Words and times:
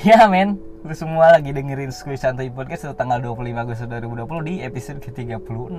Ya 0.00 0.24
men, 0.32 0.56
lu 0.80 0.96
semua 0.96 1.28
lagi 1.28 1.52
dengerin 1.52 1.92
Skuy 1.92 2.16
Santai 2.16 2.48
Podcast 2.48 2.88
tanggal 2.96 3.20
25 3.20 3.52
Agustus 3.52 3.84
2020 3.84 4.48
di 4.48 4.54
episode 4.64 4.96
ke-36 4.96 5.76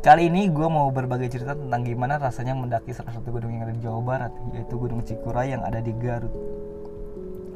Kali 0.00 0.22
ini 0.32 0.48
gue 0.48 0.68
mau 0.72 0.88
berbagi 0.88 1.28
cerita 1.28 1.52
tentang 1.52 1.84
gimana 1.84 2.16
rasanya 2.16 2.56
mendaki 2.56 2.96
salah 2.96 3.12
satu 3.12 3.28
gunung 3.28 3.52
yang 3.52 3.68
ada 3.68 3.76
di 3.76 3.84
Jawa 3.84 4.00
Barat 4.00 4.32
Yaitu 4.56 4.80
Gunung 4.80 5.04
Cikuray 5.04 5.52
yang 5.52 5.60
ada 5.60 5.84
di 5.84 5.92
Garut. 6.00 6.32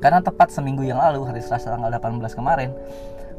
Karena 0.04 0.20
tepat 0.20 0.52
seminggu 0.52 0.84
yang 0.84 1.00
lalu, 1.00 1.24
hari 1.24 1.40
Selasa 1.40 1.72
tanggal 1.72 1.88
18 1.88 2.20
kemarin 2.36 2.76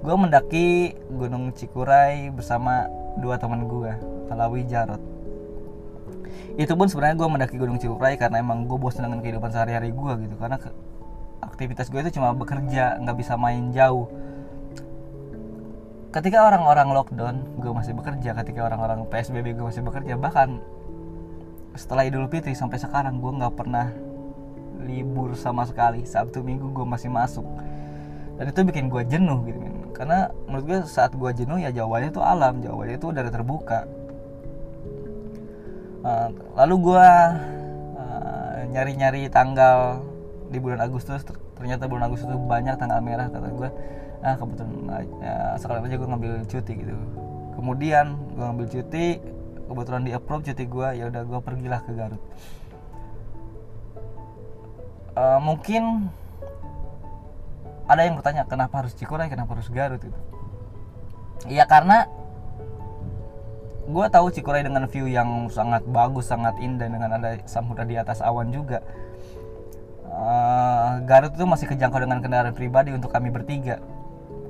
Gue 0.02 0.16
mendaki 0.18 0.98
Gunung 1.14 1.54
Cikuray 1.54 2.34
bersama 2.34 2.90
dua 3.22 3.38
teman 3.38 3.70
gue, 3.70 3.94
Talawi 4.34 4.66
Jarot. 4.66 5.14
Itu 6.58 6.74
pun 6.74 6.90
sebenarnya 6.90 7.22
gue 7.22 7.30
mendaki 7.30 7.56
Gunung 7.62 7.78
Cikuray 7.78 8.18
karena 8.18 8.42
emang 8.42 8.66
gue 8.66 8.82
bosan 8.82 9.06
dengan 9.06 9.22
kehidupan 9.22 9.54
sehari-hari 9.54 9.94
gue 9.94 10.14
gitu 10.26 10.36
karena 10.42 10.58
ke, 10.58 10.74
aktivitas 11.54 11.94
gue 11.94 12.02
itu 12.02 12.18
cuma 12.18 12.34
bekerja 12.34 12.98
nggak 12.98 13.18
bisa 13.22 13.38
main 13.38 13.70
jauh. 13.70 14.10
Ketika 16.10 16.50
orang-orang 16.50 16.90
lockdown 16.94 17.36
gue 17.62 17.72
masih 17.74 17.94
bekerja. 17.94 18.34
Ketika 18.34 18.66
orang-orang 18.66 19.06
psbb 19.06 19.54
gue 19.54 19.66
masih 19.70 19.86
bekerja. 19.86 20.18
Bahkan 20.18 20.50
setelah 21.78 22.10
idul 22.10 22.26
fitri 22.30 22.58
sampai 22.58 22.82
sekarang 22.82 23.22
gue 23.22 23.32
nggak 23.34 23.54
pernah 23.54 23.94
libur 24.82 25.38
sama 25.38 25.66
sekali. 25.70 26.06
Sabtu 26.10 26.42
minggu 26.42 26.74
gue 26.74 26.86
masih 26.86 27.14
masuk. 27.14 27.46
Dan 28.38 28.50
itu 28.50 28.60
bikin 28.66 28.90
gue 28.90 29.06
jenuh 29.06 29.46
gitu 29.46 29.58
men. 29.62 29.94
Karena 29.94 30.34
menurut 30.50 30.66
gue 30.66 30.78
saat 30.90 31.14
gue 31.14 31.32
jenuh 31.38 31.62
ya 31.62 31.70
jawabannya 31.70 32.10
itu 32.10 32.22
alam. 32.22 32.62
Jawabannya 32.66 32.98
itu 32.98 33.08
udah 33.10 33.22
terbuka. 33.30 33.80
Uh, 36.04 36.30
lalu 36.60 36.94
gue 36.94 37.08
uh, 37.96 38.58
nyari-nyari 38.70 39.32
tanggal 39.32 40.04
di 40.52 40.62
bulan 40.62 40.84
Agustus 40.84 41.26
ternyata 41.64 41.88
bulan 41.88 42.12
Agustus 42.12 42.28
itu 42.28 42.36
banyak 42.36 42.76
tanggal 42.76 43.00
merah 43.00 43.32
kata 43.32 43.48
gue 43.56 43.70
ah 44.20 44.36
kebetulan 44.36 44.72
ya, 45.24 45.36
sekarang 45.56 45.88
aja 45.88 45.96
gue 45.96 46.10
ngambil 46.12 46.34
cuti 46.44 46.74
gitu. 46.76 46.96
Kemudian 47.56 48.20
gue 48.36 48.44
ngambil 48.44 48.68
cuti 48.68 49.06
kebetulan 49.64 50.04
di 50.04 50.12
approve 50.12 50.44
cuti 50.44 50.64
gue 50.68 50.88
ya 51.00 51.08
udah 51.08 51.24
gue 51.24 51.40
pergilah 51.40 51.80
ke 51.88 51.92
Garut. 51.96 52.20
Uh, 55.16 55.40
mungkin 55.40 56.12
ada 57.88 58.02
yang 58.04 58.20
bertanya 58.20 58.44
kenapa 58.44 58.84
harus 58.84 58.92
Cikuray 58.98 59.32
kenapa 59.32 59.56
harus 59.56 59.70
Garut 59.72 60.02
itu 60.04 60.20
Iya 61.46 61.68
karena 61.68 62.08
gue 63.84 64.06
tahu 64.08 64.32
Cikuray 64.32 64.64
dengan 64.64 64.88
view 64.88 65.06
yang 65.12 65.52
sangat 65.52 65.84
bagus 65.86 66.32
sangat 66.32 66.56
indah 66.64 66.88
dengan 66.88 67.20
ada 67.20 67.36
samudra 67.44 67.84
di 67.84 68.00
atas 68.00 68.24
awan 68.24 68.50
juga 68.50 68.82
uh, 70.14 71.02
Garut 71.04 71.34
itu 71.34 71.46
masih 71.46 71.66
kejangkau 71.66 72.00
dengan 72.00 72.22
kendaraan 72.22 72.54
pribadi 72.54 72.94
untuk 72.94 73.10
kami 73.10 73.34
bertiga. 73.34 73.82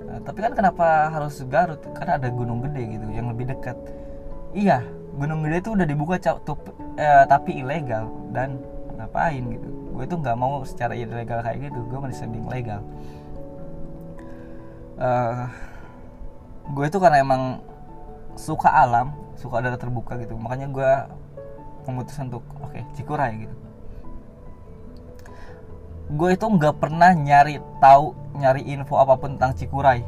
Uh, 0.05 0.19
tapi 0.27 0.43
kan 0.43 0.53
kenapa 0.53 1.09
harus 1.09 1.39
Garut? 1.47 1.79
Karena 1.95 2.19
ada 2.19 2.27
gunung 2.29 2.59
gede 2.61 2.99
gitu 2.99 3.05
yang 3.15 3.31
lebih 3.31 3.49
dekat. 3.55 3.79
Iya 4.53 4.83
gunung 5.13 5.45
gede 5.45 5.61
itu 5.61 5.69
udah 5.73 5.87
dibuka 5.87 6.15
tup, 6.43 6.59
uh, 6.99 7.23
tapi 7.25 7.63
ilegal. 7.63 8.11
Dan 8.35 8.59
ngapain 8.99 9.41
gitu? 9.41 9.69
Gue 9.93 10.03
itu 10.05 10.15
nggak 10.19 10.37
mau 10.37 10.61
secara 10.67 10.93
ilegal 10.93 11.39
kayak 11.41 11.71
gitu. 11.71 11.79
Gue 11.87 11.99
masih 12.03 12.17
sending 12.27 12.45
legal. 12.51 12.81
Uh, 14.99 15.49
gue 16.69 16.85
itu 16.85 16.97
karena 17.01 17.17
emang 17.23 17.59
suka 18.37 18.69
alam 18.69 19.13
suka 19.37 19.61
ada 19.63 19.77
terbuka 19.79 20.17
gitu. 20.21 20.37
Makanya 20.37 20.67
gue 20.69 20.91
memutuskan 21.89 22.31
untuk 22.31 22.45
oke 22.63 22.71
okay, 22.71 22.83
Cikuray 22.95 23.43
gitu 23.43 23.55
gue 26.09 26.29
itu 26.35 26.45
nggak 26.45 26.75
pernah 26.81 27.15
nyari 27.15 27.61
tahu 27.79 28.11
nyari 28.35 28.65
info 28.67 28.99
apa 28.99 29.15
pun 29.15 29.39
tentang 29.39 29.55
Cikuray. 29.55 30.03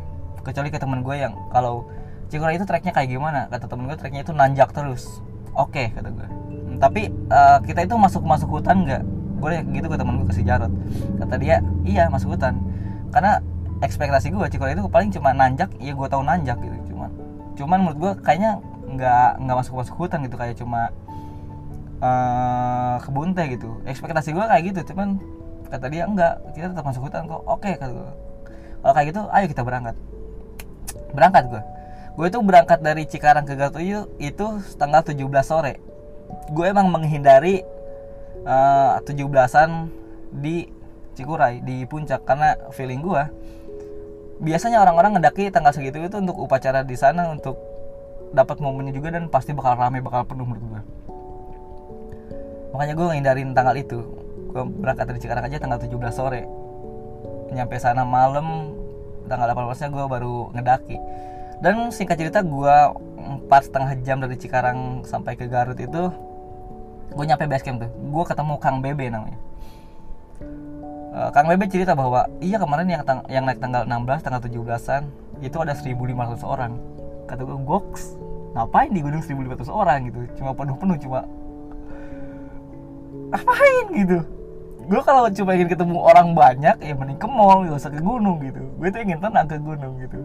Kecuali 0.45 0.69
ke 0.69 0.77
temen 0.77 1.01
gue 1.01 1.15
yang 1.15 1.33
kalau 1.49 1.87
Cikuray 2.29 2.57
itu 2.57 2.65
treknya 2.67 2.91
kayak 2.91 3.09
gimana? 3.13 3.47
Kata 3.47 3.69
temen 3.69 3.87
gue 3.87 3.97
treknya 3.97 4.21
itu 4.25 4.33
nanjak 4.33 4.73
terus. 4.75 5.23
Oke 5.55 5.87
okay, 5.87 5.95
kata 5.95 6.11
gue 6.11 6.45
tapi 6.79 7.11
uh, 7.31 7.59
kita 7.63 7.87
itu 7.87 7.95
masuk 7.95 8.23
masuk 8.23 8.59
hutan 8.59 8.83
nggak? 8.83 9.03
Gue 9.39 9.51
gitu 9.75 9.87
ke 9.91 9.97
temen 9.99 10.23
gue 10.23 10.27
kasih 10.31 10.45
Jarot 10.47 10.71
kata 11.19 11.35
dia 11.39 11.59
iya 11.87 12.07
masuk 12.11 12.35
hutan. 12.35 12.59
Karena 13.11 13.39
ekspektasi 13.83 14.31
gue 14.31 14.45
Cikuray 14.51 14.75
itu 14.75 14.83
paling 14.87 15.11
cuma 15.11 15.31
nanjak 15.35 15.71
iya 15.79 15.95
gue 15.95 16.07
tahu 16.07 16.23
nanjak 16.23 16.57
gitu 16.59 16.95
cuman. 16.95 17.11
Cuman 17.55 17.77
menurut 17.83 17.97
gue 17.99 18.11
kayaknya 18.23 18.59
nggak 18.85 19.29
nggak 19.43 19.55
masuk 19.55 19.73
masuk 19.79 19.95
hutan 19.97 20.19
gitu 20.27 20.35
kayak 20.37 20.55
cuma 20.59 20.91
uh, 21.99 22.95
kebun 23.03 23.35
teh 23.35 23.47
gitu. 23.55 23.79
Ekspektasi 23.87 24.35
gue 24.35 24.45
kayak 24.45 24.63
gitu 24.71 24.93
cuman 24.95 25.19
kata 25.69 25.85
dia 25.89 26.03
enggak 26.05 26.41
kita 26.53 26.71
tetap 26.71 26.85
masuk 26.85 27.09
hutan 27.09 27.25
kok. 27.29 27.41
Oke 27.45 27.75
kata 27.77 27.91
gue 27.91 28.11
kalau 28.85 28.93
kayak 28.93 29.07
gitu 29.11 29.21
ayo 29.29 29.45
kita 29.49 29.61
berangkat. 29.65 29.95
Berangkat 31.13 31.43
gue 31.49 31.61
gue 32.15 32.25
itu 32.31 32.39
berangkat 32.39 32.79
dari 32.79 33.03
Cikarang 33.03 33.43
ke 33.43 33.59
Garut 33.59 33.75
itu 34.21 34.45
tanggal 34.79 35.01
17 35.03 35.19
sore. 35.43 35.83
Gue 36.55 36.71
emang 36.71 36.87
menghindari 36.87 37.61
uh, 38.47 39.03
17-an 39.03 39.91
di 40.31 40.71
Cikuray 41.15 41.59
di 41.59 41.83
puncak. 41.83 42.23
Karena 42.23 42.55
feeling 42.71 43.03
gue 43.03 43.23
biasanya 44.39 44.83
orang-orang 44.83 45.19
ngedaki 45.19 45.47
tanggal 45.47 45.71
segitu 45.71 46.03
itu 46.03 46.19
untuk 46.19 46.35
upacara 46.35 46.83
di 46.83 46.95
sana 46.99 47.31
untuk 47.31 47.55
dapat 48.35 48.59
momennya 48.59 48.91
juga 48.91 49.15
dan 49.15 49.31
pasti 49.31 49.55
bakal 49.55 49.79
rame 49.79 50.03
bakal 50.03 50.27
penuh 50.27 50.43
menurut 50.43 50.65
gue 50.67 50.81
makanya 52.75 52.93
gue 52.99 53.05
ngindarin 53.15 53.49
tanggal 53.55 53.75
itu 53.79 53.99
gue 54.55 54.63
berangkat 54.63 55.11
dari 55.11 55.19
Cikarang 55.19 55.43
aja 55.51 55.59
tanggal 55.59 55.79
17 55.83 56.15
sore. 56.15 56.47
Nyampe 57.51 57.75
sana 57.75 58.07
malam 58.07 58.71
tanggal 59.27 59.51
18 59.51 59.83
nya 59.83 59.87
gue 59.91 60.05
baru 60.07 60.35
ngedaki. 60.55 60.97
Dan 61.59 61.91
singkat 61.91 62.15
cerita 62.15 62.39
gue 62.39 62.75
empat 63.19 63.67
setengah 63.67 63.99
jam 64.07 64.23
dari 64.23 64.39
Cikarang 64.39 65.03
sampai 65.03 65.35
ke 65.35 65.51
Garut 65.51 65.75
itu 65.75 66.07
gue 67.11 67.25
nyampe 67.27 67.43
base 67.51 67.67
camp 67.67 67.83
tuh. 67.83 67.91
Gue 67.91 68.23
ketemu 68.23 68.53
Kang 68.63 68.79
Bebe 68.79 69.11
namanya. 69.11 69.39
Uh, 71.15 71.29
Kang 71.35 71.51
Bebe 71.51 71.67
cerita 71.67 71.91
bahwa 71.91 72.27
iya 72.39 72.55
kemarin 72.55 72.87
yang 72.87 73.03
tang 73.03 73.27
yang 73.27 73.43
naik 73.43 73.59
tanggal 73.59 73.83
16 73.83 74.23
tanggal 74.23 74.39
17an 74.39 75.03
itu 75.43 75.57
ada 75.59 75.75
1500 75.75 76.47
orang. 76.47 76.79
Kata 77.27 77.43
gue 77.43 77.59
goks 77.59 78.15
ngapain 78.55 78.87
di 78.87 79.03
gunung 79.03 79.19
1500 79.19 79.67
orang 79.67 79.99
gitu? 80.07 80.19
Cuma 80.39 80.55
penuh-penuh 80.55 80.95
cuma 81.03 81.27
ngapain? 83.35 83.85
gitu 83.95 84.19
gue 84.85 85.01
kalau 85.01 85.25
cuma 85.33 85.57
ingin 85.57 85.69
ketemu 85.69 85.97
orang 85.97 86.37
banyak 86.37 86.77
ya 86.77 86.93
mending 86.93 87.17
ke 87.17 87.25
mall 87.25 87.65
gak 87.65 87.77
usah 87.81 87.91
ke 87.91 88.01
gunung 88.01 88.37
gitu. 88.45 88.61
Gue 88.77 88.87
tuh 88.93 89.01
ingin 89.01 89.17
tenang 89.17 89.45
ke 89.49 89.57
gunung 89.57 89.97
gitu. 89.97 90.19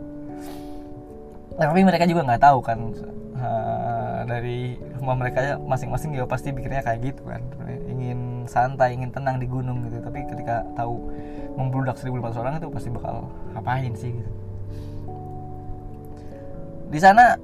Tapi 1.57 1.81
mereka 1.85 2.05
juga 2.09 2.25
nggak 2.25 2.43
tahu 2.45 2.59
kan 2.65 2.79
uh, 3.37 4.25
dari 4.25 4.81
rumah 5.01 5.17
mereka 5.17 5.61
masing-masing 5.61 6.17
ya 6.17 6.25
pasti 6.29 6.53
pikirnya 6.53 6.85
kayak 6.85 7.01
gitu 7.13 7.23
kan. 7.25 7.41
Ingin 7.89 8.45
santai 8.45 8.97
ingin 8.97 9.13
tenang 9.13 9.41
di 9.41 9.49
gunung 9.49 9.81
gitu. 9.89 10.01
Tapi 10.05 10.29
ketika 10.29 10.65
tahu 10.77 11.09
membludak 11.57 11.97
1500 11.97 12.41
orang 12.41 12.53
itu 12.61 12.69
pasti 12.69 12.89
bakal 12.93 13.29
ngapain 13.57 13.93
sih 13.97 14.13
gitu. 14.13 14.31
Di 16.91 16.99
sana 17.01 17.39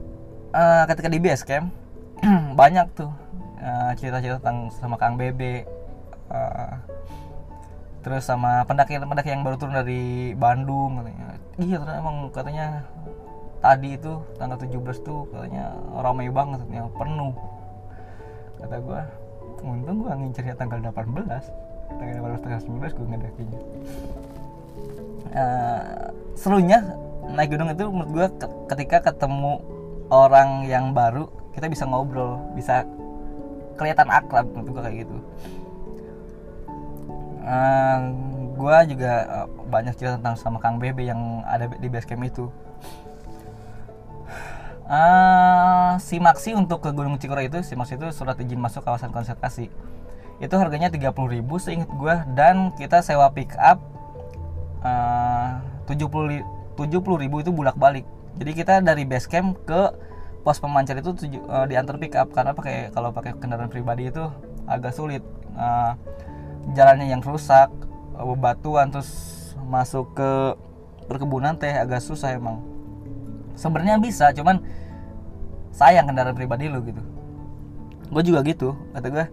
uh, 0.53 0.85
ketika 0.85 1.09
di 1.09 1.19
base 1.23 1.45
camp 1.49 1.73
banyak 2.61 2.87
tuh 2.93 3.13
uh, 3.61 3.93
cerita-cerita 3.97 4.41
tentang 4.41 4.69
sama 4.75 4.97
Kang 5.01 5.17
Bebe 5.17 5.76
uh, 6.31 6.75
terus 8.07 8.23
sama 8.23 8.63
pendaki-pendaki 8.71 9.35
yang 9.35 9.43
baru 9.43 9.59
turun 9.59 9.75
dari 9.75 10.31
Bandung 10.39 11.03
katanya. 11.03 11.27
Iya 11.59 11.77
ternyata 11.83 11.99
emang 11.99 12.17
katanya 12.31 12.67
tadi 13.59 13.99
itu 13.99 14.13
tanggal 14.39 14.59
17 14.63 14.79
tuh 15.03 15.27
katanya 15.35 15.75
ramai 15.99 16.31
banget 16.31 16.63
yang 16.71 16.87
penuh. 16.95 17.35
Kata 18.63 18.77
gue 18.79 19.01
untung 19.67 20.07
gue 20.07 20.13
ngincernya 20.15 20.55
tanggal 20.55 20.79
18 20.79 20.95
tanggal 21.99 22.15
18 22.39 22.45
tanggal 22.47 22.61
19 22.63 22.97
gue 22.97 23.07
ngedakinya. 23.11 23.61
Uh, 25.37 25.83
serunya 26.39 26.79
naik 27.27 27.51
gunung 27.51 27.75
itu 27.75 27.85
menurut 27.91 28.11
gue 28.15 28.27
ketika 28.71 29.11
ketemu 29.11 29.59
orang 30.15 30.63
yang 30.71 30.95
baru 30.95 31.27
kita 31.59 31.67
bisa 31.67 31.89
ngobrol 31.89 32.39
bisa 32.55 32.87
kelihatan 33.75 34.07
akrab 34.09 34.47
menurut 34.55 34.71
gue 34.71 34.83
kayak 34.87 34.97
gitu 35.05 35.17
uh, 37.47 37.99
gue 38.59 38.77
juga 38.91 39.13
uh, 39.25 39.49
banyak 39.71 39.95
cerita 39.95 40.19
tentang 40.19 40.37
sama 40.37 40.59
Kang 40.59 40.83
Bebe 40.83 41.07
yang 41.07 41.47
ada 41.47 41.71
di 41.71 41.87
base 41.87 42.05
camp 42.05 42.27
itu 42.27 42.51
uh, 44.91 45.95
simaksi 46.03 46.59
untuk 46.59 46.83
ke 46.83 46.91
Gunung 46.91 47.17
Cikuray 47.23 47.47
itu 47.47 47.63
simaksi 47.63 47.95
itu 47.95 48.11
surat 48.11 48.37
izin 48.37 48.59
masuk 48.59 48.83
kawasan 48.83 49.15
konservasi. 49.15 49.71
Itu 50.37 50.61
harganya 50.61 50.93
30.000 50.93 51.17
seingat 51.57 51.89
gue 51.89 52.15
dan 52.37 52.75
kita 52.77 53.01
sewa 53.01 53.33
pick 53.33 53.57
up 53.57 53.81
uh, 54.85 55.65
70 55.89 56.45
70.000 56.77 56.93
itu 57.25 57.51
bolak 57.57 57.81
balik 57.81 58.05
jadi 58.37 58.51
kita 58.53 58.75
dari 58.85 59.09
base 59.09 59.27
camp 59.33 59.57
ke 59.65 59.97
pos 60.45 60.61
pemancar 60.61 61.01
itu 61.01 61.11
uh, 61.49 61.65
diantar 61.67 61.97
pick 61.99 62.15
up 62.15 62.31
karena 62.31 62.53
pakai 62.53 62.93
kalau 62.93 63.11
pakai 63.11 63.35
kendaraan 63.41 63.73
pribadi 63.73 64.13
itu 64.13 64.23
agak 64.69 64.93
sulit. 64.95 65.25
Uh, 65.57 65.97
jalannya 66.75 67.07
yang 67.13 67.23
rusak 67.23 67.71
bebatuan 68.17 68.91
terus 68.91 69.11
masuk 69.69 70.17
ke 70.17 70.31
perkebunan 71.07 71.55
teh 71.55 71.71
agak 71.71 72.03
susah 72.03 72.35
emang. 72.35 72.65
Sebenarnya 73.55 74.01
bisa 74.01 74.33
cuman 74.33 74.65
sayang 75.71 76.09
kendaraan 76.09 76.35
pribadi 76.35 76.67
lu 76.67 76.83
gitu. 76.83 77.03
Gue 78.11 78.23
juga 78.23 78.41
gitu 78.47 78.75
kata 78.97 79.09
gue 79.13 79.27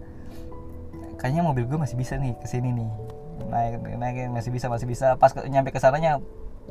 kayaknya 1.18 1.42
mobil 1.42 1.64
gue 1.64 1.78
masih 1.80 1.96
bisa 1.96 2.20
nih 2.20 2.36
ke 2.38 2.46
sini 2.46 2.70
nih. 2.70 2.90
Naik 3.50 3.72
naik 3.98 4.16
masih 4.30 4.50
bisa 4.52 4.66
masih 4.70 4.86
bisa. 4.86 5.16
Pas 5.18 5.32
ke, 5.32 5.42
nyampe 5.48 5.72
ke 5.74 5.80
sananya 5.80 6.20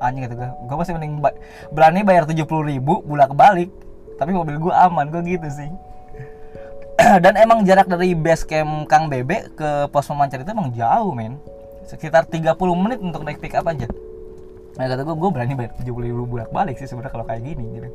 anjing 0.01 0.25
kata 0.25 0.36
gue 0.38 0.50
gue 0.50 0.77
masih 0.77 0.94
mending 0.98 1.21
ba 1.21 1.30
berani 1.69 2.01
bayar 2.01 2.25
tujuh 2.25 2.50
puluh 2.50 2.66
ribu 2.66 3.06
bolak 3.06 3.30
balik 3.38 3.69
tapi 4.18 4.33
mobil 4.33 4.57
gue 4.57 4.74
aman 4.74 5.09
gue 5.13 5.21
gitu 5.38 5.48
sih 5.54 5.69
dan 7.24 7.34
emang 7.38 7.66
jarak 7.66 7.90
dari 7.90 8.13
base 8.13 8.45
camp 8.45 8.86
Kang 8.86 9.10
Bebe 9.10 9.50
ke 9.57 9.90
pos 9.90 10.06
pemancar 10.06 10.42
itu 10.42 10.51
emang 10.54 10.69
jauh 10.74 11.13
men. 11.13 11.42
Sekitar 11.90 12.30
30 12.30 12.54
menit 12.78 13.00
untuk 13.01 13.25
naik 13.25 13.42
pick 13.42 13.57
up 13.57 13.66
aja. 13.66 13.90
Nah 14.78 14.86
kata 14.90 15.01
gue 15.06 15.16
gue 15.18 15.30
berani 15.30 15.54
bayar 15.57 15.74
70 15.78 15.90
ribu 16.10 16.25
bolak 16.25 16.50
balik 16.54 16.78
sih 16.78 16.90
sebenarnya 16.90 17.13
kalau 17.13 17.25
kayak 17.25 17.44
gini 17.45 17.66
gitu. 17.78 17.90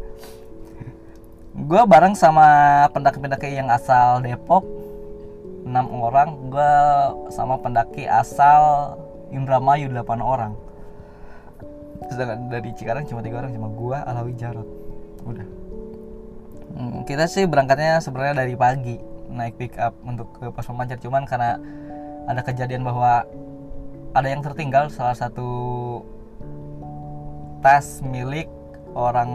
Gue 1.66 1.82
bareng 1.82 2.14
sama 2.14 2.46
pendaki-pendaki 2.94 3.50
yang 3.50 3.66
asal 3.66 4.22
Depok 4.22 4.62
enam 5.66 5.90
orang. 5.90 6.54
Gue 6.54 6.70
sama 7.34 7.58
pendaki 7.58 8.06
asal 8.06 8.94
Indramayu 9.34 9.90
8 9.90 10.22
orang. 10.22 10.54
Sedangkan 12.06 12.46
dari 12.46 12.70
Cikarang 12.78 13.10
cuma 13.10 13.26
tiga 13.26 13.42
orang 13.42 13.50
cuma 13.50 13.66
gue 13.74 13.98
Alawi 13.98 14.32
Jarot. 14.38 14.68
Udah 15.26 15.57
Hmm, 16.78 17.02
kita 17.02 17.26
sih 17.26 17.42
berangkatnya 17.50 17.98
sebenarnya 17.98 18.46
dari 18.46 18.54
pagi 18.54 19.02
naik 19.34 19.58
pick 19.58 19.74
up 19.82 19.98
untuk 20.06 20.30
ke 20.38 20.46
pos 20.54 20.70
pemancar. 20.70 21.02
Cuman 21.02 21.26
karena 21.26 21.58
ada 22.30 22.38
kejadian 22.46 22.86
bahwa 22.86 23.26
ada 24.14 24.28
yang 24.30 24.46
tertinggal 24.46 24.86
salah 24.86 25.18
satu 25.18 25.50
tas 27.66 27.98
milik 28.06 28.46
orang 28.94 29.26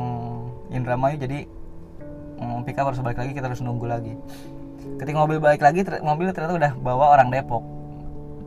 Indramayu. 0.71 1.19
Jadi 1.19 1.43
hmm, 2.39 2.63
pick 2.63 2.79
up 2.79 2.87
harus 2.87 3.03
balik 3.03 3.19
lagi 3.19 3.35
kita 3.35 3.51
harus 3.51 3.59
nunggu 3.59 3.91
lagi. 3.91 4.15
Ketika 4.95 5.19
mobil 5.19 5.43
balik 5.43 5.59
lagi 5.59 5.83
mobil 5.99 6.31
ternyata 6.31 6.55
udah 6.55 6.71
bawa 6.79 7.19
orang 7.19 7.27
Depok. 7.27 7.63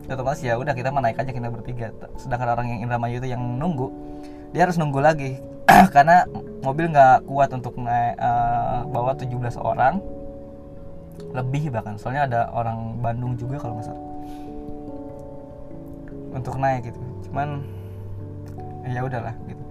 Otomatis 0.09 0.41
ya 0.41 0.57
udah 0.57 0.73
kita 0.73 0.89
naik 0.89 1.21
aja 1.21 1.37
kita 1.37 1.53
bertiga. 1.53 1.93
Sedangkan 2.17 2.57
orang 2.57 2.67
yang 2.73 2.89
Indramayu 2.89 3.21
itu 3.21 3.29
yang 3.29 3.45
nunggu 3.61 3.93
dia 4.57 4.65
harus 4.65 4.81
nunggu 4.81 5.05
lagi 5.05 5.37
karena 5.95 6.25
mobil 6.65 6.91
nggak 6.91 7.29
kuat 7.29 7.51
untuk 7.53 7.77
naik 7.79 8.17
uh, 8.19 8.89
bawa 8.91 9.13
17 9.15 9.33
orang. 9.61 10.01
Lebih 11.33 11.73
bahkan 11.73 11.97
soalnya 11.97 12.29
ada 12.29 12.41
orang 12.53 13.01
Bandung 13.01 13.37
juga 13.41 13.61
kalau 13.61 13.81
nggak 13.81 13.99
untuk 16.37 16.57
naik 16.61 16.93
gitu. 16.93 17.01
Cuman 17.29 17.65
ya 18.89 19.05
udahlah 19.05 19.35
gitu. 19.49 19.63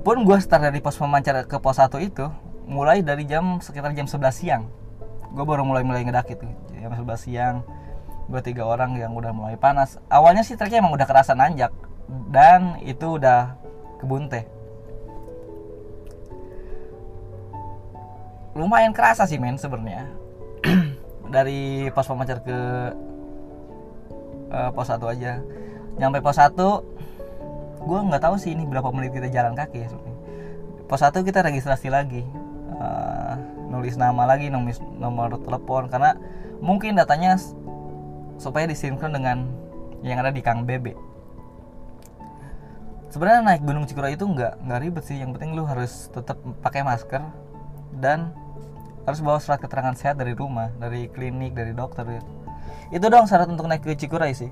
Pun 0.00 0.24
gue 0.24 0.36
start 0.40 0.64
dari 0.64 0.80
pos 0.80 0.96
pemancar 0.96 1.44
ke 1.44 1.56
pos 1.60 1.76
1 1.76 1.92
itu 2.00 2.26
mulai 2.64 3.04
dari 3.04 3.28
jam 3.28 3.60
sekitar 3.60 3.92
jam 3.92 4.08
11 4.08 4.32
siang. 4.32 4.64
Gue 5.36 5.44
baru 5.44 5.62
mulai 5.62 5.84
mulai 5.84 6.02
ngedaki 6.04 6.40
tuh 6.40 6.48
jam 6.80 6.92
11 6.96 7.20
siang 7.20 7.56
gue 8.30 8.40
tiga 8.46 8.62
orang 8.62 8.94
yang 8.94 9.12
udah 9.12 9.34
mulai 9.34 9.58
panas. 9.58 9.98
Awalnya 10.06 10.46
sih 10.46 10.54
treknya 10.54 10.80
emang 10.80 10.94
udah 10.94 11.04
kerasa 11.04 11.34
nanjak 11.34 11.74
dan 12.30 12.78
itu 12.86 13.18
udah 13.18 13.58
kebun 13.98 14.30
teh 14.30 14.46
lumayan 18.60 18.92
kerasa 18.92 19.24
sih 19.24 19.40
men 19.40 19.56
sebenarnya. 19.56 20.04
Dari 21.34 21.88
pos 21.96 22.04
pemancar 22.04 22.44
ke 22.44 22.58
uh, 24.52 24.70
pos 24.76 24.92
satu 24.92 25.08
aja. 25.08 25.40
Nyampe 25.96 26.20
pos 26.20 26.36
satu 26.36 26.84
gue 27.80 27.98
nggak 28.12 28.20
tahu 28.20 28.36
sih 28.36 28.52
ini 28.52 28.68
berapa 28.68 28.92
menit 28.92 29.16
kita 29.16 29.32
jalan 29.32 29.56
kaki 29.56 29.80
ya 29.80 29.88
sebenarnya. 29.88 30.18
Pos 30.84 31.00
satu 31.00 31.24
kita 31.24 31.40
registrasi 31.40 31.88
lagi 31.88 32.20
uh, 32.76 33.34
nulis 33.72 33.96
nama 33.96 34.28
lagi 34.28 34.52
nulis 34.52 34.76
nomor 35.00 35.40
telepon 35.40 35.88
karena 35.88 36.18
mungkin 36.60 37.00
datanya 37.00 37.40
supaya 38.36 38.68
disinkron 38.68 39.16
dengan 39.16 39.48
yang 40.04 40.20
ada 40.20 40.32
di 40.32 40.44
Kang 40.44 40.68
Bebe. 40.68 40.96
Sebenarnya 43.10 43.42
naik 43.42 43.62
Gunung 43.66 43.90
Cikura 43.90 44.12
itu 44.12 44.22
nggak 44.22 44.62
nggak 44.64 44.80
ribet 44.86 45.04
sih 45.04 45.18
yang 45.18 45.34
penting 45.34 45.58
lu 45.58 45.66
harus 45.66 46.08
tetap 46.14 46.38
pakai 46.62 46.86
masker 46.86 47.22
dan 47.98 48.30
harus 49.10 49.20
bawa 49.20 49.42
surat 49.42 49.58
keterangan 49.58 49.94
sehat 49.98 50.16
dari 50.16 50.32
rumah 50.38 50.70
dari 50.78 51.10
klinik 51.10 51.52
dari 51.52 51.74
dokter 51.74 52.06
gitu. 52.06 52.30
itu 52.90 53.06
dong 53.06 53.26
syarat 53.26 53.46
untuk 53.50 53.70
naik 53.70 53.86
ke 53.86 53.94
Cikuray 53.94 54.34
sih. 54.34 54.50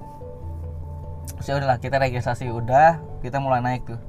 So 1.42 1.54
ya 1.54 1.62
udahlah 1.62 1.78
kita 1.78 1.98
registrasi 1.98 2.50
udah 2.50 2.98
kita 3.22 3.38
mulai 3.38 3.62
naik 3.62 3.86
tuh. 3.86 4.00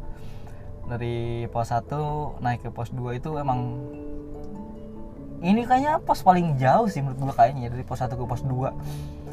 Dari 0.89 1.45
pos 1.53 1.69
1 1.69 2.41
naik 2.41 2.65
ke 2.65 2.69
pos 2.73 2.89
2 2.89 3.17
itu 3.21 3.29
emang 3.37 3.77
ini 5.45 5.65
kayaknya 5.65 6.01
pos 6.01 6.25
paling 6.25 6.57
jauh 6.57 6.89
sih 6.89 7.01
menurut 7.05 7.31
gua 7.31 7.33
kayaknya 7.37 7.69
ya, 7.69 7.77
dari 7.77 7.83
pos 7.85 8.01
1 8.01 8.17
ke 8.17 8.25
pos 8.25 8.41
2 8.41 9.29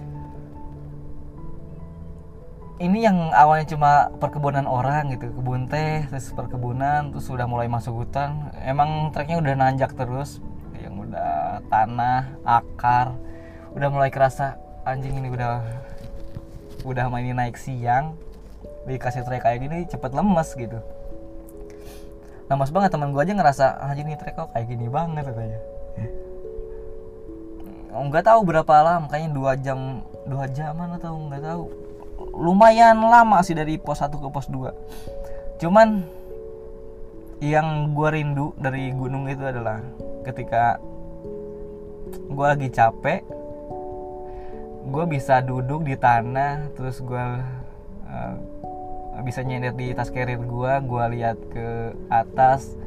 ini 2.76 3.08
yang 3.08 3.32
awalnya 3.32 3.72
cuma 3.72 4.12
perkebunan 4.20 4.68
orang 4.68 5.08
gitu 5.16 5.32
kebun 5.32 5.64
teh 5.64 6.04
terus 6.12 6.28
perkebunan 6.36 7.08
terus 7.08 7.24
sudah 7.24 7.48
mulai 7.48 7.72
masuk 7.72 8.04
hutan. 8.04 8.52
Emang 8.60 9.08
treknya 9.16 9.40
udah 9.40 9.54
nanjak 9.56 9.96
terus 9.96 10.44
tanah 11.69 12.41
akar. 12.43 13.17
Udah 13.76 13.88
mulai 13.93 14.08
kerasa 14.08 14.56
anjing 14.82 15.17
ini 15.17 15.29
udah 15.32 15.62
udah 16.85 17.06
main 17.12 17.32
naik 17.32 17.58
siang. 17.58 18.17
Dikasih 18.87 19.26
trek 19.26 19.43
kayak 19.43 19.62
gini 19.64 19.85
cepet 19.91 20.14
lemes 20.14 20.55
gitu. 20.55 20.79
Lemes 22.47 22.70
banget 22.70 22.94
teman 22.94 23.11
gue 23.11 23.23
aja 23.23 23.35
ngerasa 23.35 23.67
anjing 23.82 24.06
ini 24.06 24.19
trek 24.19 24.38
kok 24.38 24.55
kayak 24.55 24.70
gini 24.70 24.87
banget 24.87 25.26
katanya. 25.26 25.61
Nggak 27.97 28.25
tahu 28.29 28.41
berapa 28.44 28.75
lama 28.85 29.09
kayaknya 29.09 29.31
dua 29.32 29.52
jam 29.59 30.05
dua 30.29 30.47
jaman 30.52 30.94
atau 31.00 31.17
nggak 31.26 31.43
tahu. 31.43 31.64
Lumayan 32.37 33.00
lama 33.00 33.41
sih 33.44 33.56
dari 33.56 33.76
pos 33.76 34.00
1 34.00 34.12
ke 34.12 34.29
pos 34.32 34.49
2 34.49 35.17
cuman 35.56 36.05
yang 37.41 37.93
gue 37.93 38.09
rindu 38.12 38.56
dari 38.56 38.93
gunung 38.93 39.29
itu 39.29 39.44
adalah 39.44 39.81
ketika 40.25 40.81
gue 42.06 42.47
lagi 42.47 42.69
capek 42.71 43.21
gue 44.87 45.04
bisa 45.11 45.42
duduk 45.42 45.83
di 45.83 45.99
tanah 45.99 46.71
terus 46.78 47.02
gue 47.02 47.26
uh, 48.07 48.35
bisa 49.26 49.42
nyender 49.42 49.75
di 49.75 49.90
tas 49.90 50.12
carrier 50.14 50.38
gue 50.38 50.73
gue 50.87 51.04
lihat 51.19 51.38
ke 51.50 51.97
atas 52.07 52.78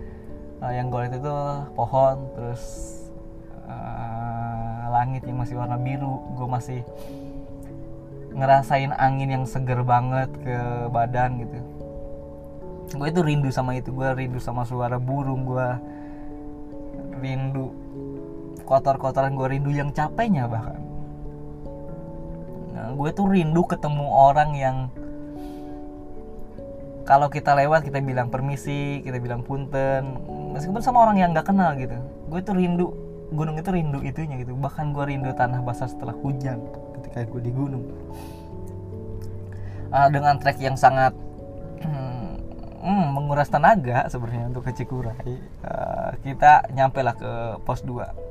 uh, 0.64 0.72
yang 0.72 0.88
gue 0.88 1.00
lihat 1.04 1.20
itu 1.20 1.38
pohon 1.76 2.18
terus 2.40 2.64
uh, 3.68 4.88
langit 4.94 5.28
yang 5.28 5.44
masih 5.44 5.60
warna 5.60 5.76
biru 5.76 6.24
gue 6.40 6.48
masih 6.48 6.82
ngerasain 8.30 8.94
angin 8.96 9.42
yang 9.42 9.44
seger 9.44 9.82
banget 9.84 10.30
ke 10.40 10.58
badan 10.94 11.44
gitu. 11.44 11.60
Gue 12.96 13.08
itu 13.12 13.22
rindu 13.22 13.50
sama 13.52 13.78
itu 13.78 13.92
gue 13.92 14.08
rindu 14.16 14.40
sama 14.40 14.64
suara 14.66 14.96
burung 15.02 15.46
gue 15.46 15.68
rindu 17.20 17.76
kotor-kotoran 18.70 19.34
gue 19.34 19.58
rindu 19.58 19.74
yang 19.74 19.90
capeknya 19.90 20.46
bahkan. 20.46 20.78
Nah, 22.78 22.94
gue 22.94 23.10
tuh 23.18 23.26
rindu 23.26 23.66
ketemu 23.66 24.06
orang 24.06 24.54
yang 24.54 24.78
kalau 27.10 27.26
kita 27.34 27.58
lewat 27.58 27.82
kita 27.82 27.98
bilang 28.06 28.30
permisi 28.30 29.02
kita 29.02 29.18
bilang 29.18 29.42
punten 29.42 30.22
meskipun 30.54 30.86
sama 30.86 31.10
orang 31.10 31.18
yang 31.18 31.34
nggak 31.34 31.50
kenal 31.50 31.74
gitu. 31.74 31.98
Gue 32.30 32.46
tuh 32.46 32.54
rindu 32.54 32.94
gunung 33.34 33.58
itu 33.58 33.74
rindu 33.74 34.06
itunya 34.06 34.38
gitu. 34.38 34.54
Bahkan 34.54 34.94
gue 34.94 35.18
rindu 35.18 35.34
tanah 35.34 35.66
basah 35.66 35.90
setelah 35.90 36.14
hujan 36.14 36.62
ketika 37.02 37.26
gue 37.26 37.42
di 37.42 37.50
gunung. 37.50 37.90
Uh, 39.90 40.06
dengan 40.14 40.38
trek 40.38 40.62
yang 40.62 40.78
sangat 40.78 41.18
hmm, 42.86 43.06
menguras 43.18 43.50
tenaga 43.50 44.06
sebenarnya 44.06 44.54
untuk 44.54 44.70
ke 44.70 44.78
Cikuray. 44.78 45.18
Uh, 45.66 46.14
kita 46.22 46.70
nyampe 46.78 47.02
lah 47.02 47.18
ke 47.18 47.58
pos 47.66 47.82
2 47.82 48.29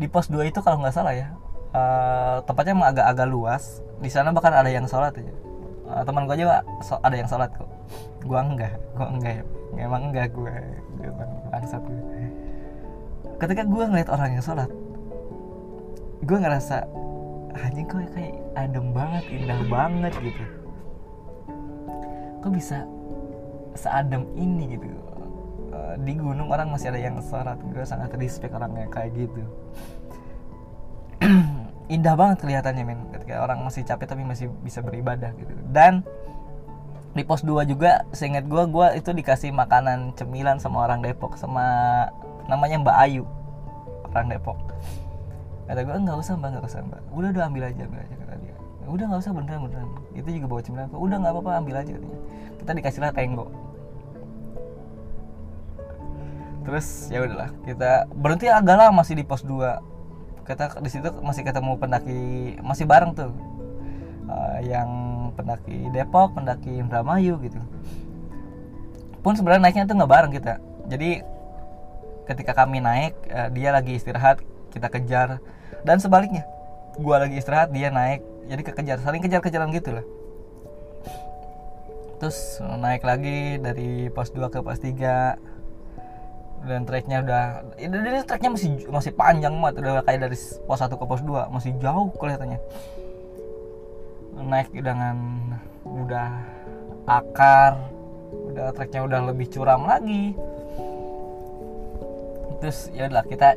di 0.00 0.08
pos 0.08 0.32
2 0.32 0.48
itu 0.48 0.64
kalau 0.64 0.80
nggak 0.80 0.96
salah 0.96 1.12
ya 1.12 1.28
uh, 1.76 2.40
tempatnya 2.48 2.72
emang 2.72 2.88
agak-agak 2.96 3.28
luas. 3.28 3.84
Di 4.00 4.08
sana 4.08 4.32
bahkan 4.32 4.56
ada 4.56 4.72
yang 4.72 4.88
sholat 4.88 5.12
aja 5.12 5.34
uh, 5.92 6.02
teman 6.08 6.24
gue 6.24 6.40
juga 6.40 6.64
so, 6.80 6.96
ada 7.04 7.20
yang 7.20 7.28
sholat 7.28 7.52
kok. 7.52 7.68
Gue 8.24 8.40
enggak 8.40 8.80
gue 8.96 9.06
enggak 9.06 9.34
ya. 9.42 9.44
Emang 9.76 10.08
enggak 10.08 10.32
gue 10.32 10.54
gue 10.98 11.10
bangsat 11.52 11.82
gue 11.84 12.00
ketika 13.40 13.64
gue 13.64 13.84
ngeliat 13.88 14.08
orang 14.12 14.36
yang 14.36 14.44
sholat 14.44 14.68
gue 16.20 16.36
ngerasa 16.36 16.84
anjing 17.56 17.88
kok 17.88 18.04
kayak 18.12 18.36
adem 18.56 18.92
banget 18.92 19.24
indah 19.28 19.60
banget 19.68 20.12
gitu. 20.20 20.44
Kok 22.40 22.52
bisa 22.56 22.88
seadem 23.76 24.24
ini 24.36 24.76
gitu 24.76 24.88
di 26.00 26.12
gunung 26.16 26.48
orang 26.48 26.70
masih 26.72 26.94
ada 26.94 27.00
yang 27.00 27.18
sholat. 27.20 27.58
Gue 27.60 27.84
sangat 27.84 28.14
respect 28.16 28.54
orangnya 28.54 28.86
kayak 28.88 29.10
gitu. 29.16 29.42
Indah 31.94 32.14
banget 32.14 32.46
kelihatannya 32.46 32.84
men. 32.86 33.00
Ketika 33.12 33.42
orang 33.42 33.60
masih 33.66 33.82
capek 33.82 34.06
tapi 34.06 34.22
masih 34.22 34.46
bisa 34.62 34.80
beribadah 34.80 35.34
gitu. 35.36 35.52
Dan 35.68 36.06
di 37.10 37.26
pos 37.26 37.42
2 37.42 37.66
juga 37.66 38.06
seingat 38.14 38.46
gue 38.46 38.62
gue 38.70 38.86
itu 38.94 39.10
dikasih 39.10 39.50
makanan 39.50 40.14
cemilan 40.14 40.62
sama 40.62 40.86
orang 40.86 41.02
Depok 41.02 41.34
sama 41.34 42.06
namanya 42.46 42.78
Mbak 42.78 42.96
Ayu 43.02 43.24
orang 44.14 44.30
Depok. 44.30 44.58
Kata 45.66 45.86
gue 45.86 45.96
nggak 46.02 46.18
usah 46.18 46.34
mbak 46.34 46.48
nggak 46.54 46.66
usah 46.66 46.82
mbak. 46.82 47.02
Udah 47.14 47.28
udah 47.30 47.44
ambil 47.46 47.62
aja 47.66 47.82
ambil 47.86 48.02
aja 48.02 48.14
kata 48.14 48.34
dia. 48.42 48.54
Udah 48.86 49.04
nggak 49.06 49.20
usah 49.22 49.32
beneran 49.34 49.60
beneran. 49.66 49.88
Itu 50.14 50.28
juga 50.30 50.46
bawa 50.50 50.60
cemilan 50.62 50.88
udah 50.90 51.16
nggak 51.18 51.32
apa-apa 51.34 51.50
ambil 51.62 51.74
aja 51.78 51.90
katanya. 51.94 52.20
Kita 52.58 52.70
dikasih 52.74 53.00
lah 53.02 53.10
tenggo 53.14 53.69
terus 56.60 57.08
ya 57.08 57.24
udahlah 57.24 57.50
kita 57.64 58.10
berhenti 58.12 58.46
agak 58.46 58.76
lama 58.76 59.00
masih 59.00 59.16
di 59.16 59.24
pos 59.24 59.42
2 59.42 59.90
kita 60.50 60.82
di 60.82 60.90
situ 60.90 61.08
masih 61.22 61.46
ketemu 61.46 61.78
pendaki 61.78 62.20
masih 62.60 62.84
bareng 62.90 63.14
tuh. 63.14 63.30
Uh, 64.30 64.58
yang 64.62 64.90
pendaki 65.34 65.90
Depok 65.90 66.34
pendaki 66.34 66.70
Indramayu 66.70 67.38
gitu. 67.42 67.58
Pun 69.22 69.34
sebenarnya 69.34 69.62
naiknya 69.62 69.86
tuh 69.86 69.96
nggak 69.98 70.10
bareng 70.10 70.32
kita. 70.34 70.54
Jadi 70.90 71.22
ketika 72.26 72.52
kami 72.54 72.82
naik 72.82 73.14
uh, 73.30 73.50
dia 73.50 73.70
lagi 73.74 73.94
istirahat 73.94 74.42
kita 74.74 74.90
kejar. 74.90 75.38
Dan 75.86 76.02
sebaliknya 76.02 76.46
gua 76.98 77.22
lagi 77.26 77.38
istirahat 77.38 77.70
dia 77.70 77.90
naik. 77.90 78.22
Jadi 78.50 78.62
kekejar 78.66 78.98
saling 79.02 79.22
kejar-kejaran 79.22 79.70
gitu 79.70 79.94
lah. 79.94 80.06
Terus 82.18 82.60
naik 82.60 83.06
lagi 83.06 83.56
dari 83.62 84.10
pos 84.10 84.34
2 84.34 84.50
ke 84.50 84.58
pos 84.60 84.78
3 84.82 85.49
dan 86.60 86.84
treknya 86.84 87.24
udah 87.24 87.44
ini 87.80 88.20
treknya 88.28 88.50
masih 88.52 88.70
masih 88.92 89.12
panjang 89.16 89.56
banget 89.56 89.80
udah 89.80 90.04
kayak 90.04 90.28
dari 90.28 90.36
pos 90.68 90.80
1 90.84 90.92
ke 90.92 91.04
pos 91.08 91.22
2 91.24 91.48
masih 91.48 91.72
jauh 91.80 92.12
kelihatannya. 92.20 92.60
Naik 94.40 94.72
dengan 94.76 95.16
udah 95.84 96.30
akar 97.08 97.80
udah 98.30 98.76
treknya 98.76 99.00
udah 99.08 99.20
lebih 99.32 99.48
curam 99.48 99.88
lagi. 99.88 100.36
Terus 102.60 102.92
ya 102.92 103.08
udah 103.08 103.24
kita 103.24 103.56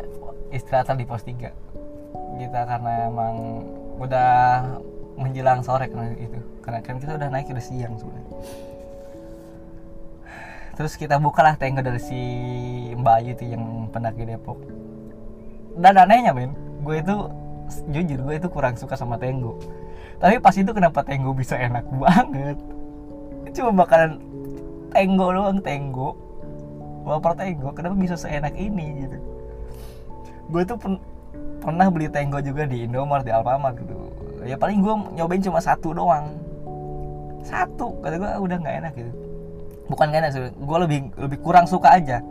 istirahat 0.56 0.96
di 0.96 1.04
pos 1.04 1.28
3 1.28 1.52
kita 2.34 2.60
karena 2.66 3.14
emang 3.14 3.68
udah 4.00 4.64
menjelang 5.20 5.60
sore 5.62 5.92
karena 5.92 6.16
itu. 6.16 6.40
Karena 6.64 6.80
kan 6.80 6.98
kita 7.04 7.20
udah 7.20 7.30
naik 7.30 7.52
udah 7.52 7.64
siang 7.64 8.00
sebenarnya 8.00 8.73
terus 10.74 10.98
kita 10.98 11.22
bukalah 11.22 11.58
tenggo 11.58 11.82
dari 11.86 12.02
si 12.02 12.20
Mbak 12.98 13.16
Ayu 13.22 13.32
itu 13.38 13.44
yang 13.54 13.90
pendaki 13.94 14.26
Depok. 14.26 14.58
Dan 15.74 15.98
anehnya 15.98 16.34
men 16.34 16.54
gue 16.84 17.00
itu 17.00 17.16
jujur 17.90 18.20
gue 18.28 18.36
itu 18.38 18.48
kurang 18.52 18.76
suka 18.78 18.94
sama 18.94 19.18
tenggo 19.18 19.58
tapi 20.24 20.40
pas 20.40 20.56
itu 20.56 20.72
kenapa 20.72 21.04
tenggo 21.04 21.36
bisa 21.36 21.60
enak 21.60 21.84
banget? 22.00 22.56
Cuma 23.52 23.84
makanan 23.84 24.24
tenggo 24.96 25.36
doang 25.36 25.60
tenggo 25.60 26.16
baper 27.04 27.36
tenggo 27.36 27.76
kenapa 27.76 27.96
bisa 28.00 28.16
seenak 28.16 28.56
ini 28.56 29.04
gitu. 29.04 29.18
Gue 30.48 30.64
tuh 30.64 30.80
pen 30.80 30.96
pernah 31.60 31.92
beli 31.92 32.08
tenggo 32.08 32.40
juga 32.40 32.64
di 32.64 32.88
Indomaret 32.88 33.28
di 33.28 33.36
Alfamart 33.36 33.76
gitu. 33.84 33.96
Ya 34.48 34.56
paling 34.56 34.80
gue 34.80 34.96
nyobain 35.20 35.44
cuma 35.44 35.60
satu 35.60 35.92
doang. 35.92 36.40
Satu 37.44 38.00
kata 38.00 38.16
gue 38.16 38.32
udah 38.48 38.58
nggak 38.64 38.76
enak 38.80 38.94
gitu 38.96 39.12
bukan 39.94 40.10
gak 40.10 40.22
enak 40.26 40.32
sih. 40.34 40.42
Gue 40.58 40.78
lebih 40.82 41.00
lebih 41.16 41.38
kurang 41.46 41.70
suka 41.70 41.94
aja. 41.94 42.26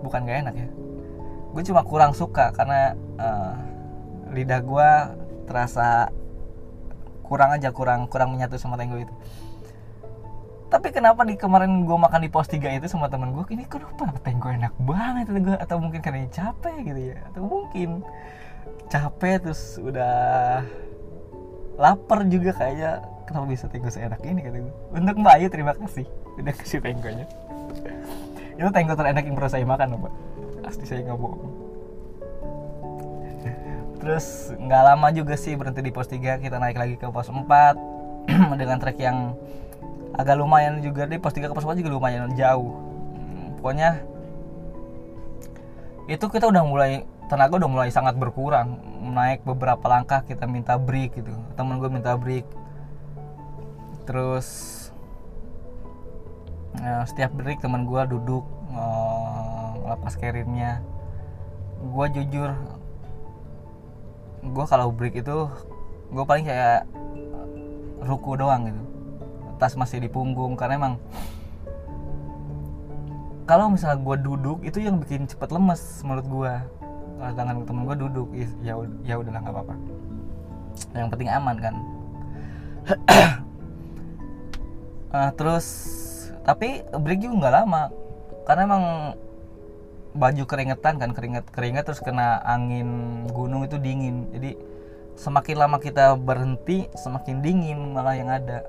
Bukan 0.00 0.24
gak 0.24 0.48
enak 0.48 0.54
ya. 0.56 0.68
Gue 1.52 1.62
cuma 1.62 1.84
kurang 1.84 2.16
suka 2.16 2.50
karena 2.56 2.96
uh, 3.20 3.54
lidah 4.32 4.60
gue 4.64 4.88
terasa 5.44 6.08
kurang 7.24 7.52
aja 7.52 7.68
kurang 7.72 8.08
kurang 8.08 8.32
menyatu 8.36 8.56
sama 8.60 8.76
tenggo 8.76 9.00
itu 9.00 9.14
tapi 10.74 10.90
kenapa 10.90 11.22
di 11.22 11.38
kemarin 11.38 11.86
gue 11.86 11.94
makan 11.94 12.26
di 12.26 12.30
pos 12.32 12.50
3 12.50 12.82
itu 12.82 12.90
sama 12.90 13.06
temen 13.06 13.30
gue 13.30 13.46
ini 13.54 13.62
kenapa 13.70 14.10
tenggo 14.26 14.50
enak 14.50 14.74
banget 14.82 15.30
gue 15.30 15.54
atau 15.54 15.78
mungkin 15.78 16.02
karena 16.02 16.26
capek 16.34 16.82
gitu 16.82 17.00
ya? 17.14 17.16
Atau 17.30 17.46
mungkin 17.46 18.02
capek 18.90 19.38
terus 19.46 19.78
udah 19.78 20.66
lapar 21.78 22.26
juga 22.26 22.50
kayaknya. 22.58 23.06
Kenapa 23.22 23.46
bisa 23.46 23.70
tenggo 23.70 23.86
seenak 23.86 24.18
ini 24.26 24.42
kata 24.42 24.58
gue 24.66 24.74
untuk 24.98 25.14
Mbak 25.14 25.34
Ayu 25.38 25.46
terima 25.46 25.78
kasih 25.78 26.10
udah 26.40 26.54
kasih 26.54 26.82
tenggonya 26.82 27.26
itu 28.54 28.70
tenggo 28.70 28.94
terenak 28.94 29.26
yang 29.26 29.34
pernah 29.34 29.52
saya 29.52 29.66
makan 29.66 29.86
loh 29.94 29.98
Mbak 30.06 30.14
pasti 30.64 30.84
saya 30.88 31.04
nggak 31.04 31.20
bohong. 31.20 31.52
Terus 34.00 34.52
nggak 34.56 34.82
lama 34.84 35.08
juga 35.12 35.34
sih 35.36 35.56
berhenti 35.56 35.80
di 35.84 35.92
pos 35.92 36.08
3 36.08 36.40
kita 36.40 36.56
naik 36.60 36.76
lagi 36.76 36.94
ke 36.96 37.08
pos 37.08 37.28
4 37.28 37.40
dengan 38.60 38.76
trek 38.80 39.00
yang 39.00 39.36
agak 40.16 40.36
lumayan 40.40 40.80
juga. 40.80 41.08
Di 41.08 41.20
pos 41.20 41.36
3 41.36 41.48
ke 41.48 41.54
pos 41.56 41.64
4 41.64 41.80
juga 41.80 41.92
lumayan 41.92 42.32
jauh. 42.36 42.72
Hmm, 43.16 43.56
pokoknya 43.60 44.04
itu 46.04 46.24
kita 46.28 46.48
udah 46.48 46.64
mulai 46.68 47.08
tenaga 47.32 47.56
udah 47.60 47.70
mulai 47.70 47.88
sangat 47.88 48.16
berkurang. 48.16 48.76
Naik 49.04 49.44
beberapa 49.44 49.84
langkah 49.88 50.20
kita 50.24 50.44
minta 50.44 50.76
break 50.76 51.20
gitu. 51.20 51.32
Temen 51.56 51.80
gue 51.80 51.88
minta 51.88 52.12
break. 52.16 52.44
Terus 54.04 54.83
ya, 56.80 57.04
setiap 57.06 57.30
break 57.36 57.62
teman 57.62 57.86
gue 57.86 58.02
duduk 58.08 58.44
uh, 58.74 59.94
lepas 59.94 60.14
gue 61.84 62.06
jujur 62.16 62.50
gue 64.44 64.64
kalau 64.68 64.92
break 64.92 65.20
itu 65.20 65.48
gue 66.12 66.24
paling 66.24 66.44
kayak 66.44 66.84
ruku 68.04 68.36
doang 68.36 68.68
gitu. 68.68 68.82
Tas 69.56 69.74
masih 69.78 70.04
di 70.04 70.10
punggung 70.12 70.58
karena 70.58 70.76
emang 70.76 70.94
kalau 73.44 73.68
misalnya 73.72 74.00
gue 74.00 74.16
duduk 74.24 74.58
itu 74.64 74.80
yang 74.80 75.00
bikin 75.00 75.28
cepet 75.28 75.52
lemes 75.52 76.00
menurut 76.04 76.26
gue 76.28 76.52
sedangkan 77.24 77.64
temen 77.64 77.88
gue 77.88 77.96
duduk 78.04 78.28
ya 78.60 78.76
ya 79.04 79.14
udahlah 79.16 79.40
nggak 79.40 79.54
apa-apa. 79.54 79.74
Yang 80.92 81.08
penting 81.16 81.30
aman 81.32 81.56
kan. 81.56 81.74
Uh, 85.08 85.30
terus 85.38 85.66
tapi 86.44 86.84
break 86.92 87.24
juga 87.24 87.48
nggak 87.48 87.54
lama. 87.64 87.82
Karena 88.44 88.62
emang 88.68 88.84
baju 90.14 90.44
keringetan 90.46 91.02
kan 91.02 91.10
keringet 91.10 91.50
keringet 91.50 91.90
terus 91.90 91.98
kena 91.98 92.38
angin 92.44 93.24
gunung 93.32 93.64
itu 93.64 93.80
dingin. 93.80 94.30
Jadi 94.30 94.54
semakin 95.16 95.56
lama 95.58 95.76
kita 95.80 96.14
berhenti 96.14 96.86
semakin 96.94 97.40
dingin 97.40 97.96
malah 97.96 98.14
yang 98.14 98.30
ada. 98.30 98.62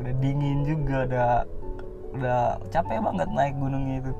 Udah 0.00 0.12
dingin 0.16 0.64
juga 0.64 0.96
udah 1.04 1.28
udah 2.16 2.40
capek 2.72 2.98
banget 3.04 3.28
naik 3.36 3.54
gunungnya 3.60 4.00
itu. 4.00 4.12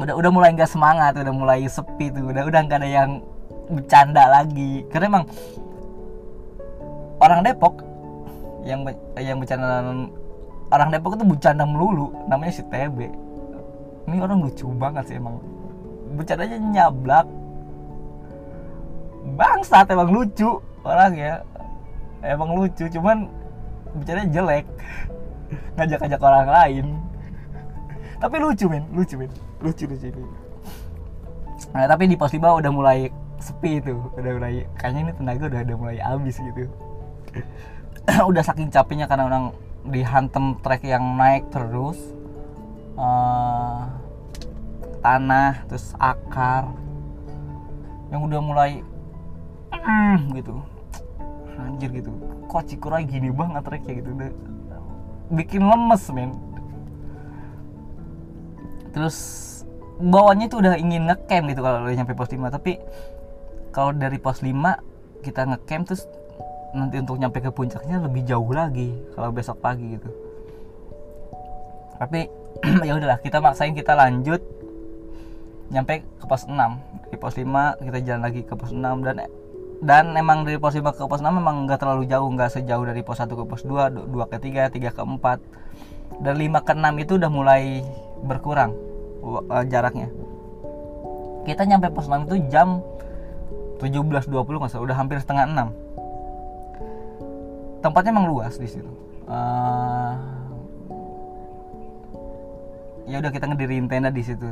Udah 0.00 0.14
udah 0.16 0.30
mulai 0.32 0.56
nggak 0.56 0.70
semangat 0.70 1.12
udah 1.20 1.34
mulai 1.34 1.68
sepi 1.68 2.08
tuh 2.08 2.32
udah 2.32 2.42
udah 2.48 2.60
nggak 2.64 2.80
ada 2.80 2.88
yang 2.88 3.10
bercanda 3.68 4.24
lagi. 4.32 4.88
Karena 4.88 5.12
emang 5.12 5.24
orang 7.20 7.40
Depok 7.44 7.84
yang 8.64 8.80
yang 9.20 9.36
bercanda 9.36 9.84
orang 10.72 10.88
Depok 10.88 11.20
itu 11.20 11.24
bercanda 11.24 11.64
melulu 11.68 12.12
namanya 12.28 12.52
si 12.52 12.62
TB 12.64 13.28
ini 14.08 14.24
orang 14.24 14.40
lucu 14.40 14.64
banget 14.72 15.04
sih 15.12 15.16
emang 15.20 15.36
bercandanya 16.16 16.58
nyablak. 16.58 17.26
Bangsat 19.36 19.92
emang 19.92 20.08
lucu 20.08 20.60
orang 20.86 21.12
ya. 21.14 21.34
Emang 22.24 22.56
lucu 22.56 22.88
cuman 22.88 23.28
bercandanya 23.96 24.30
jelek. 24.32 24.64
Ngajak-ngajak 25.76 26.20
orang 26.22 26.48
lain. 26.48 26.86
Tapi 28.18 28.36
lucu 28.42 28.66
men 28.66 28.84
lucu 28.90 29.14
men 29.14 29.30
lucu 29.62 29.84
lucu, 29.86 30.08
lucu. 30.10 30.24
Nah, 31.74 31.84
tapi 31.84 32.08
di 32.08 32.16
pos 32.16 32.32
5 32.32 32.40
udah 32.40 32.72
mulai 32.72 33.10
sepi 33.38 33.82
itu. 33.82 33.94
Udah 34.18 34.30
mulai 34.38 34.66
kayaknya 34.78 35.00
ini 35.08 35.12
tenaga 35.14 35.44
udah 35.46 35.60
udah 35.66 35.76
mulai 35.78 35.98
habis 36.00 36.38
gitu. 36.38 36.66
Udah 38.30 38.40
saking 38.40 38.72
capeknya 38.72 39.04
karena 39.04 39.28
orang 39.28 39.44
dihantem 39.84 40.56
trek 40.64 40.80
yang 40.80 41.04
naik 41.20 41.44
terus. 41.52 42.00
Uh, 42.96 43.84
tanah 45.00 45.64
terus 45.70 45.94
akar 45.98 46.70
yang 48.08 48.24
udah 48.24 48.40
mulai 48.40 48.80
mm, 49.72 50.34
gitu. 50.36 50.60
Anjir 51.58 51.90
gitu. 51.92 52.10
Kok 52.46 52.64
cikurai 52.70 53.04
gini 53.04 53.28
banget 53.34 53.66
treknya 53.66 53.92
gitu. 54.00 54.10
Udah 54.14 54.30
bikin 55.32 55.62
lemes 55.64 56.04
men. 56.12 56.32
Terus 58.96 59.16
bawahnya 59.98 60.46
tuh 60.48 60.62
udah 60.64 60.74
ingin 60.78 61.10
ngecamp 61.10 61.50
gitu 61.50 61.60
kalau 61.60 61.84
udah 61.84 61.94
nyampe 61.94 62.14
pos 62.14 62.30
5 62.30 62.54
tapi 62.54 62.78
kalau 63.74 63.90
dari 63.90 64.16
pos 64.22 64.40
5 64.40 64.54
kita 65.26 65.42
ngecamp 65.44 65.90
terus 65.90 66.06
nanti 66.72 67.02
untuk 67.02 67.18
nyampe 67.18 67.42
ke 67.42 67.50
puncaknya 67.50 67.98
lebih 67.98 68.22
jauh 68.22 68.46
lagi 68.54 68.94
kalau 69.16 69.34
besok 69.34 69.58
pagi 69.58 69.98
gitu. 69.98 70.08
Tapi 71.98 72.30
ya 72.86 72.92
udahlah 72.94 73.18
kita 73.18 73.42
maksain 73.42 73.74
kita 73.74 73.98
lanjut 73.98 74.38
nyampe 75.68 76.00
ke 76.00 76.24
pos 76.24 76.48
6 76.48 76.56
di 77.12 77.16
pos 77.20 77.36
5 77.36 77.84
kita 77.84 77.98
jalan 78.04 78.22
lagi 78.24 78.40
ke 78.44 78.56
pos 78.56 78.72
6 78.72 78.80
dan 79.04 79.28
dan 79.84 80.16
emang 80.16 80.42
dari 80.48 80.56
pos 80.56 80.72
5 80.72 80.80
ke 80.96 81.04
pos 81.04 81.20
6 81.20 81.28
memang 81.28 81.68
nggak 81.68 81.84
terlalu 81.84 82.08
jauh 82.08 82.24
nggak 82.24 82.50
sejauh 82.56 82.84
dari 82.88 83.04
pos 83.04 83.20
1 83.20 83.28
ke 83.28 83.44
pos 83.44 83.62
2 83.68 84.08
2 84.08 84.32
ke 84.32 84.36
3 84.40 84.72
3 84.72 84.96
ke 84.96 85.02
4 85.04 86.24
dan 86.24 86.34
5 86.40 86.66
ke 86.66 86.72
6 86.72 87.04
itu 87.04 87.12
udah 87.20 87.30
mulai 87.30 87.84
berkurang 88.24 88.74
uh, 89.22 89.64
jaraknya. 89.68 90.08
Kita 91.44 91.62
nyampe 91.68 91.92
pos 91.92 92.08
6 92.08 92.26
itu 92.32 92.36
jam 92.48 92.80
17.20 93.78 94.24
nggak 94.34 94.70
salah 94.72 94.84
udah 94.88 94.96
hampir 94.98 95.20
setengah 95.22 95.46
6 95.46 95.86
tempatnya 97.78 98.10
emang 98.10 98.26
luas 98.26 98.58
di 98.58 98.66
situ. 98.66 98.90
Uh, 99.28 100.16
ya 103.06 103.20
udah 103.20 103.30
kita 103.30 103.46
ngedirin 103.48 103.86
tenda 103.86 104.08
di 104.08 104.24
situ 104.24 104.48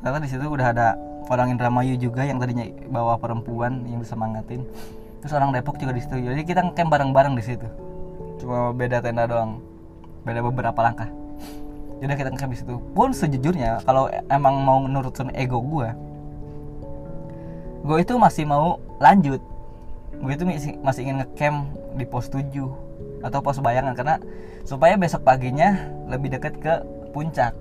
ternyata 0.00 0.18
di 0.24 0.30
situ 0.30 0.44
udah 0.46 0.66
ada 0.72 0.98
orang 1.28 1.56
Indramayu 1.56 1.96
juga 1.96 2.24
yang 2.24 2.36
tadinya 2.40 2.64
bawa 2.90 3.16
perempuan 3.16 3.84
yang 3.88 4.00
bisa 4.00 4.14
mangatin 4.14 4.66
terus 5.24 5.32
orang 5.32 5.56
Depok 5.56 5.80
juga 5.80 5.96
di 5.96 6.04
situ. 6.04 6.20
Jadi 6.20 6.44
kita 6.44 6.60
ngecamp 6.60 6.92
bareng-bareng 6.92 7.32
di 7.32 7.40
situ. 7.40 7.64
Cuma 8.44 8.76
beda 8.76 9.00
tenda 9.00 9.24
doang. 9.24 9.56
Beda 10.20 10.44
beberapa 10.44 10.76
langkah. 10.84 11.08
Jadi 11.96 12.12
kita 12.12 12.28
ngecamp 12.28 12.52
di 12.52 12.58
situ. 12.60 12.76
Pun 12.92 13.16
sejujurnya 13.16 13.80
kalau 13.88 14.12
emang 14.28 14.60
mau 14.60 14.84
nurutin 14.84 15.32
ego 15.32 15.64
gue 15.64 15.88
gue 17.84 17.98
itu 18.00 18.16
masih 18.20 18.44
mau 18.44 18.80
lanjut. 19.00 19.40
Gue 20.20 20.32
itu 20.36 20.44
masih 20.84 21.00
ingin 21.08 21.24
ngecamp 21.24 21.72
di 21.96 22.04
pos 22.04 22.28
7 22.28 22.44
atau 23.24 23.38
pos 23.40 23.64
bayangan. 23.64 23.96
Karena 23.96 24.20
supaya 24.68 25.00
besok 25.00 25.24
paginya 25.24 25.88
lebih 26.08 26.36
dekat 26.36 26.60
ke 26.60 26.84
puncak. 27.16 27.56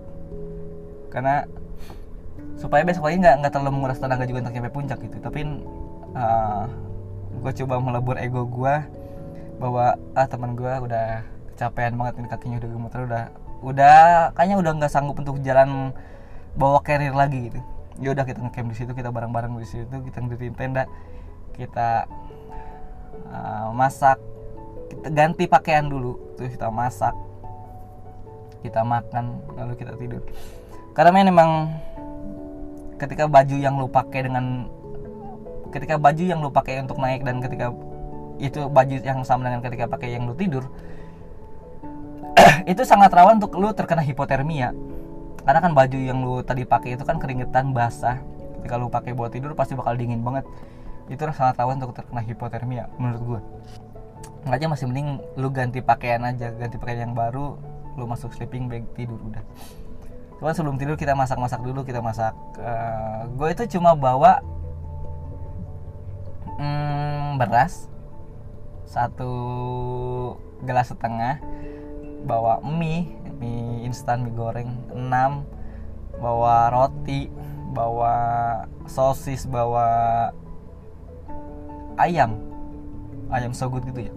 Karena 1.11 1.47
supaya 2.57 2.85
besok 2.85 3.09
pagi 3.09 3.17
nggak 3.19 3.35
nggak 3.43 3.51
terlalu 3.51 3.71
menguras 3.81 3.99
tenaga 3.99 4.23
juga 4.29 4.45
untuk 4.45 4.53
nyampe 4.55 4.71
puncak 4.71 4.99
gitu. 5.01 5.17
Tapi 5.19 5.41
uh, 6.13 6.65
gue 7.43 7.51
coba 7.63 7.75
melebur 7.81 8.15
ego 8.21 8.45
gue 8.47 8.75
bahwa 9.57 9.97
ah 10.17 10.27
teman 10.29 10.55
gue 10.57 10.69
udah 10.69 11.25
kecapean 11.53 11.93
banget 11.97 12.13
ini 12.21 12.27
kakinya 12.29 12.57
udah 12.61 12.69
gemeter 12.69 12.99
udah 13.05 13.23
udah 13.63 14.01
kayaknya 14.35 14.57
udah 14.59 14.71
nggak 14.75 14.91
sanggup 14.91 15.15
untuk 15.17 15.39
jalan 15.41 15.93
bawa 16.57 16.81
carrier 16.85 17.13
lagi 17.13 17.49
gitu. 17.51 17.59
Ya 18.01 18.09
udah 18.13 18.25
kita 18.25 18.41
ngecamp 18.41 18.73
di 18.73 18.75
situ 18.77 18.91
kita 18.97 19.13
bareng-bareng 19.13 19.53
di 19.61 19.67
situ 19.69 19.95
kita 20.01 20.17
ngiritin 20.21 20.57
tenda 20.57 20.89
kita 21.53 22.09
uh, 23.29 23.69
masak 23.73 24.17
kita 24.89 25.07
ganti 25.13 25.45
pakaian 25.45 25.85
dulu 25.85 26.17
terus 26.33 26.57
kita 26.57 26.73
masak 26.73 27.13
kita 28.65 28.81
makan 28.81 29.43
lalu 29.53 29.73
kita 29.77 29.93
tidur. 29.99 30.23
Karena 30.93 31.25
memang 31.25 31.69
ketika 33.03 33.27
baju 33.27 33.55
yang 33.59 33.75
lu 33.75 33.91
pakai 33.91 34.25
dengan 34.25 34.71
ketika 35.75 35.99
baju 35.99 36.23
yang 36.23 36.39
lu 36.39 36.49
pakai 36.49 36.79
untuk 36.79 36.97
naik 37.03 37.27
dan 37.27 37.43
ketika 37.43 37.75
itu 38.39 38.65
baju 38.71 38.95
yang 39.03 39.21
sama 39.27 39.45
dengan 39.51 39.61
ketika 39.61 39.85
pakai 39.91 40.15
yang 40.15 40.23
lu 40.25 40.33
tidur 40.33 40.71
itu 42.71 42.81
sangat 42.87 43.11
rawan 43.11 43.37
untuk 43.37 43.59
lu 43.59 43.69
terkena 43.75 44.01
hipotermia. 44.01 44.73
Karena 45.43 45.59
kan 45.59 45.75
baju 45.75 45.99
yang 45.99 46.23
lu 46.23 46.39
tadi 46.39 46.63
pakai 46.63 46.95
itu 46.95 47.03
kan 47.03 47.19
keringetan 47.19 47.75
basah. 47.75 48.17
Ketika 48.57 48.79
lu 48.79 48.87
pakai 48.87 49.11
buat 49.11 49.35
tidur 49.35 49.51
pasti 49.53 49.75
bakal 49.75 49.99
dingin 49.99 50.23
banget. 50.23 50.47
Itu 51.11 51.27
sangat 51.35 51.59
rawan 51.59 51.83
untuk 51.83 51.99
terkena 51.99 52.23
hipotermia 52.23 52.87
menurut 52.95 53.21
gue 53.21 53.39
makanya 54.43 54.75
masih 54.75 54.85
mending 54.91 55.23
lu 55.39 55.47
ganti 55.49 55.79
pakaian 55.79 56.23
aja 56.27 56.51
ganti 56.51 56.75
pakaian 56.75 57.09
yang 57.09 57.15
baru 57.15 57.55
lu 57.95 58.03
masuk 58.03 58.35
sleeping 58.35 58.67
bag 58.67 58.83
tidur 58.95 59.19
udah 59.23 59.43
cuman 60.43 60.51
sebelum 60.59 60.75
tidur 60.75 60.99
kita 60.99 61.15
masak-masak 61.15 61.63
dulu 61.63 61.87
kita 61.87 62.03
masak 62.03 62.35
uh, 62.59 63.23
gue 63.31 63.47
itu 63.55 63.79
cuma 63.79 63.95
bawa 63.95 64.43
mm, 66.59 67.39
beras 67.39 67.87
satu 68.83 69.31
gelas 70.67 70.91
setengah 70.91 71.39
bawa 72.27 72.59
mie 72.59 73.07
mie 73.39 73.87
instan 73.87 74.27
mie 74.27 74.35
goreng 74.35 74.67
6 74.91 76.19
bawa 76.19 76.75
roti 76.75 77.31
bawa 77.71 78.13
sosis 78.83 79.47
bawa 79.47 80.27
ayam 81.95 82.35
ayam 83.31 83.55
sogut 83.55 83.87
gitu 83.87 84.11
ya. 84.11 84.13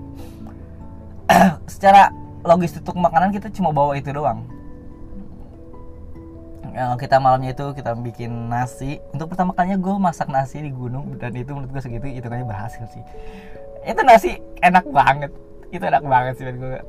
Secara 1.71 2.11
logistik 2.43 2.83
untuk 2.83 2.99
makanan 2.99 3.31
kita 3.31 3.47
cuma 3.55 3.71
bawa 3.71 3.95
itu 3.95 4.11
doang 4.11 4.56
kita 6.77 7.17
malamnya 7.17 7.57
itu 7.57 7.73
kita 7.73 7.97
bikin 7.97 8.53
nasi. 8.53 9.01
Untuk 9.17 9.33
pertama 9.33 9.57
kalinya 9.57 9.81
gue 9.81 9.95
masak 9.97 10.29
nasi 10.29 10.61
di 10.61 10.69
gunung 10.69 11.17
dan 11.17 11.33
itu 11.33 11.57
menurut 11.57 11.73
gue 11.73 11.81
segitu 11.81 12.05
itu 12.09 12.27
kayaknya 12.29 12.49
berhasil 12.49 12.85
sih. 12.93 13.01
Itu 13.89 14.01
nasi 14.05 14.37
enak 14.61 14.85
banget. 14.93 15.33
Itu 15.73 15.85
enak 15.89 16.05
banget 16.05 16.35
sih 16.37 16.45
gue 16.45 16.81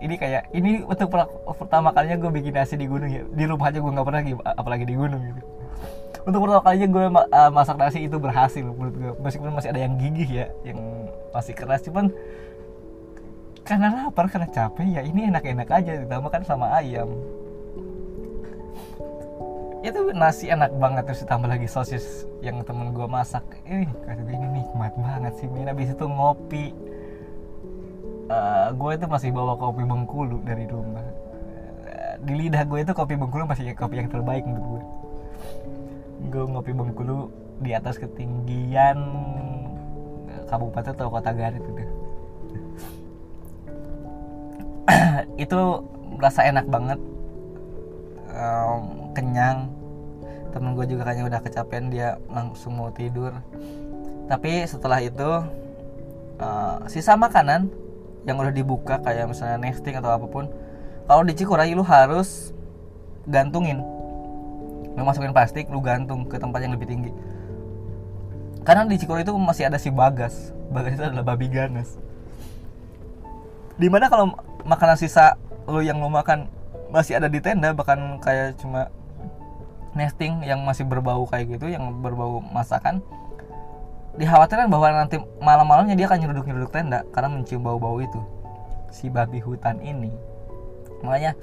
ini 0.00 0.16
kayak 0.16 0.48
ini 0.56 0.80
untuk 0.88 1.12
pertama 1.60 1.92
kalinya 1.92 2.16
gue 2.16 2.30
bikin 2.32 2.56
nasi 2.56 2.80
di 2.80 2.88
gunung 2.88 3.12
ya. 3.12 3.20
Di 3.28 3.44
rumah 3.44 3.68
aja 3.68 3.78
gue 3.84 3.92
nggak 3.92 4.06
pernah 4.08 4.22
apalagi 4.56 4.84
di 4.88 4.96
gunung 4.96 5.20
gitu. 5.20 5.42
Untuk 6.24 6.40
pertama 6.40 6.62
kalinya 6.64 6.88
gue 6.88 7.04
uh, 7.12 7.50
masak 7.52 7.76
nasi 7.76 8.08
itu 8.08 8.16
berhasil 8.16 8.64
menurut 8.64 8.96
gue 8.96 9.12
meskipun 9.20 9.52
masih 9.52 9.68
ada 9.76 9.80
yang 9.84 10.00
gigih 10.00 10.28
ya 10.28 10.46
yang 10.64 10.80
masih 11.36 11.52
keras 11.52 11.84
cuman 11.84 12.08
karena 13.60 14.08
lapar 14.08 14.26
karena 14.32 14.48
capek 14.48 14.88
ya 14.88 15.04
ini 15.04 15.28
enak-enak 15.28 15.68
aja. 15.68 15.92
Ditambah 16.08 16.30
kan 16.32 16.42
sama 16.48 16.72
ayam 16.80 17.12
itu 19.80 20.12
nasi 20.12 20.52
enak 20.52 20.76
banget 20.76 21.08
terus 21.08 21.24
ditambah 21.24 21.48
lagi 21.48 21.68
sosis 21.68 22.28
yang 22.44 22.60
temen 22.64 22.92
gue 22.92 23.08
masak. 23.08 23.44
Ini 23.64 23.88
kata 24.04 24.28
ini 24.28 24.60
nikmat 24.60 24.92
banget 25.00 25.32
sih 25.40 25.48
min. 25.48 25.68
Abis 25.72 25.96
itu 25.96 26.04
ngopi. 26.04 26.76
Uh, 28.30 28.70
gue 28.78 28.90
itu 28.94 29.06
masih 29.10 29.34
bawa 29.34 29.58
kopi 29.58 29.82
Bengkulu 29.82 30.38
dari 30.46 30.68
rumah. 30.68 31.02
Uh, 31.02 32.14
di 32.22 32.32
lidah 32.46 32.62
gue 32.62 32.78
itu 32.84 32.92
kopi 32.92 33.16
Bengkulu 33.16 33.48
masih 33.48 33.72
kopi 33.74 33.98
yang 33.98 34.08
terbaik 34.12 34.46
menurut 34.46 34.64
gue 34.68 34.82
gue 36.28 36.44
ngopi 36.44 36.76
Bengkulu 36.76 37.32
di 37.64 37.72
atas 37.72 37.96
ketinggian 37.96 39.00
kabupaten 40.50 40.92
atau 40.92 41.08
kota 41.08 41.32
Garut 41.32 41.62
itu. 41.62 41.82
Itu 45.48 45.60
merasa 46.18 46.44
enak 46.44 46.66
banget. 46.66 47.00
Um, 48.34 48.99
kenyang. 49.16 49.70
Temen 50.50 50.74
gue 50.74 50.86
juga 50.90 51.06
kayaknya 51.06 51.30
udah 51.30 51.40
kecapean 51.42 51.90
dia 51.90 52.18
langsung 52.30 52.74
mau 52.74 52.90
tidur. 52.90 53.34
Tapi 54.26 54.66
setelah 54.66 54.98
itu 55.02 55.30
uh, 56.38 56.76
sisa 56.86 57.14
makanan 57.14 57.70
yang 58.28 58.36
udah 58.36 58.52
dibuka 58.52 59.00
kayak 59.00 59.30
misalnya 59.30 59.56
nesting 59.56 59.96
atau 59.96 60.12
apa 60.12 60.26
pun 60.28 60.46
kalau 61.10 61.26
di 61.26 61.34
Cikuray 61.34 61.74
lu 61.74 61.82
harus 61.82 62.54
gantungin. 63.26 63.82
Lu 64.94 65.02
masukin 65.02 65.34
plastik 65.34 65.66
lu 65.66 65.82
gantung 65.82 66.26
ke 66.26 66.38
tempat 66.38 66.62
yang 66.62 66.74
lebih 66.74 66.86
tinggi. 66.86 67.10
Karena 68.62 68.86
di 68.86 68.94
Cikuray 68.94 69.26
itu 69.26 69.34
masih 69.34 69.66
ada 69.66 69.78
si 69.80 69.90
Bagas. 69.90 70.54
Bagas 70.70 70.94
itu 70.94 71.02
adalah 71.02 71.26
babi 71.26 71.50
ganas. 71.50 71.98
Di 73.74 73.90
mana 73.90 74.06
kalau 74.06 74.38
makanan 74.62 74.94
sisa 75.00 75.34
lu 75.66 75.82
yang 75.82 75.98
lu 75.98 76.06
makan 76.06 76.46
masih 76.94 77.18
ada 77.18 77.30
di 77.30 77.38
tenda 77.38 77.70
bahkan 77.74 78.18
kayak 78.22 78.58
cuma 78.58 78.90
nesting 79.94 80.46
yang 80.46 80.62
masih 80.62 80.86
berbau 80.86 81.26
kayak 81.26 81.58
gitu 81.58 81.66
yang 81.66 81.90
berbau 81.98 82.38
masakan 82.54 83.02
dikhawatirkan 84.18 84.66
bahwa 84.66 85.06
nanti 85.06 85.22
malam-malamnya 85.38 85.94
dia 85.94 86.10
akan 86.10 86.18
nyeruduk-nyeruduk 86.26 86.70
tenda 86.74 87.06
karena 87.14 87.30
mencium 87.30 87.62
bau-bau 87.62 88.02
itu. 88.02 88.18
Si 88.90 89.06
babi 89.06 89.38
hutan 89.38 89.78
ini. 89.78 90.10
Makanya 91.06 91.38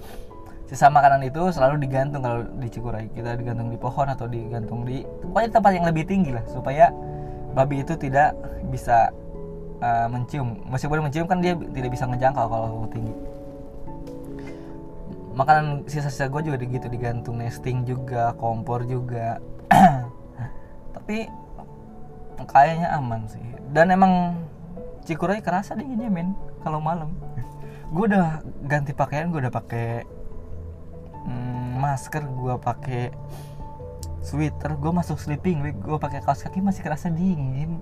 sisa 0.68 0.92
makanan 0.92 1.24
itu 1.24 1.48
selalu 1.56 1.80
digantung 1.80 2.20
kalau 2.20 2.44
di 2.60 2.68
Cikuray. 2.68 3.08
Kita 3.16 3.40
digantung 3.40 3.72
di 3.72 3.80
pohon 3.80 4.12
atau 4.12 4.28
digantung 4.28 4.84
di 4.84 5.08
pokoknya 5.24 5.50
tempat 5.56 5.72
yang 5.80 5.86
lebih 5.88 6.04
tinggi 6.04 6.36
lah 6.36 6.44
supaya 6.52 6.92
babi 7.56 7.88
itu 7.88 7.96
tidak 7.96 8.36
bisa 8.68 9.16
uh, 9.80 10.12
mencium. 10.12 10.60
Meskipun 10.68 11.08
mencium 11.08 11.24
kan 11.24 11.40
dia 11.40 11.56
tidak 11.72 11.96
bisa 11.96 12.04
ngejangkau 12.04 12.52
kalau 12.52 12.84
tinggi 12.92 13.16
makanan 15.38 15.86
sisa-sisa 15.86 16.34
gue 16.34 16.50
juga 16.50 16.58
gitu 16.58 16.90
digantung 16.90 17.38
nesting 17.38 17.86
juga 17.86 18.34
kompor 18.42 18.90
juga. 18.90 19.38
Tapi 20.98 21.30
kayaknya 22.50 22.98
aman 22.98 23.30
sih. 23.30 23.46
Dan 23.70 23.94
emang 23.94 24.34
Cikuray 25.06 25.40
kerasa 25.40 25.78
dinginnya 25.78 26.10
men 26.12 26.34
kalau 26.66 26.82
malam. 26.82 27.14
Gue 27.94 28.12
udah 28.12 28.44
ganti 28.66 28.92
pakaian 28.92 29.32
gue 29.32 29.40
udah 29.40 29.54
pakai 29.54 30.04
hmm, 31.24 31.80
masker 31.80 32.28
gue 32.28 32.54
pakai 32.60 33.04
sweater 34.20 34.76
gue 34.76 34.92
masuk 34.92 35.16
sleeping 35.16 35.64
gue 35.72 35.98
pakai 36.02 36.20
kaos 36.20 36.44
kaki 36.44 36.60
masih 36.60 36.82
kerasa 36.82 37.14
dingin. 37.14 37.80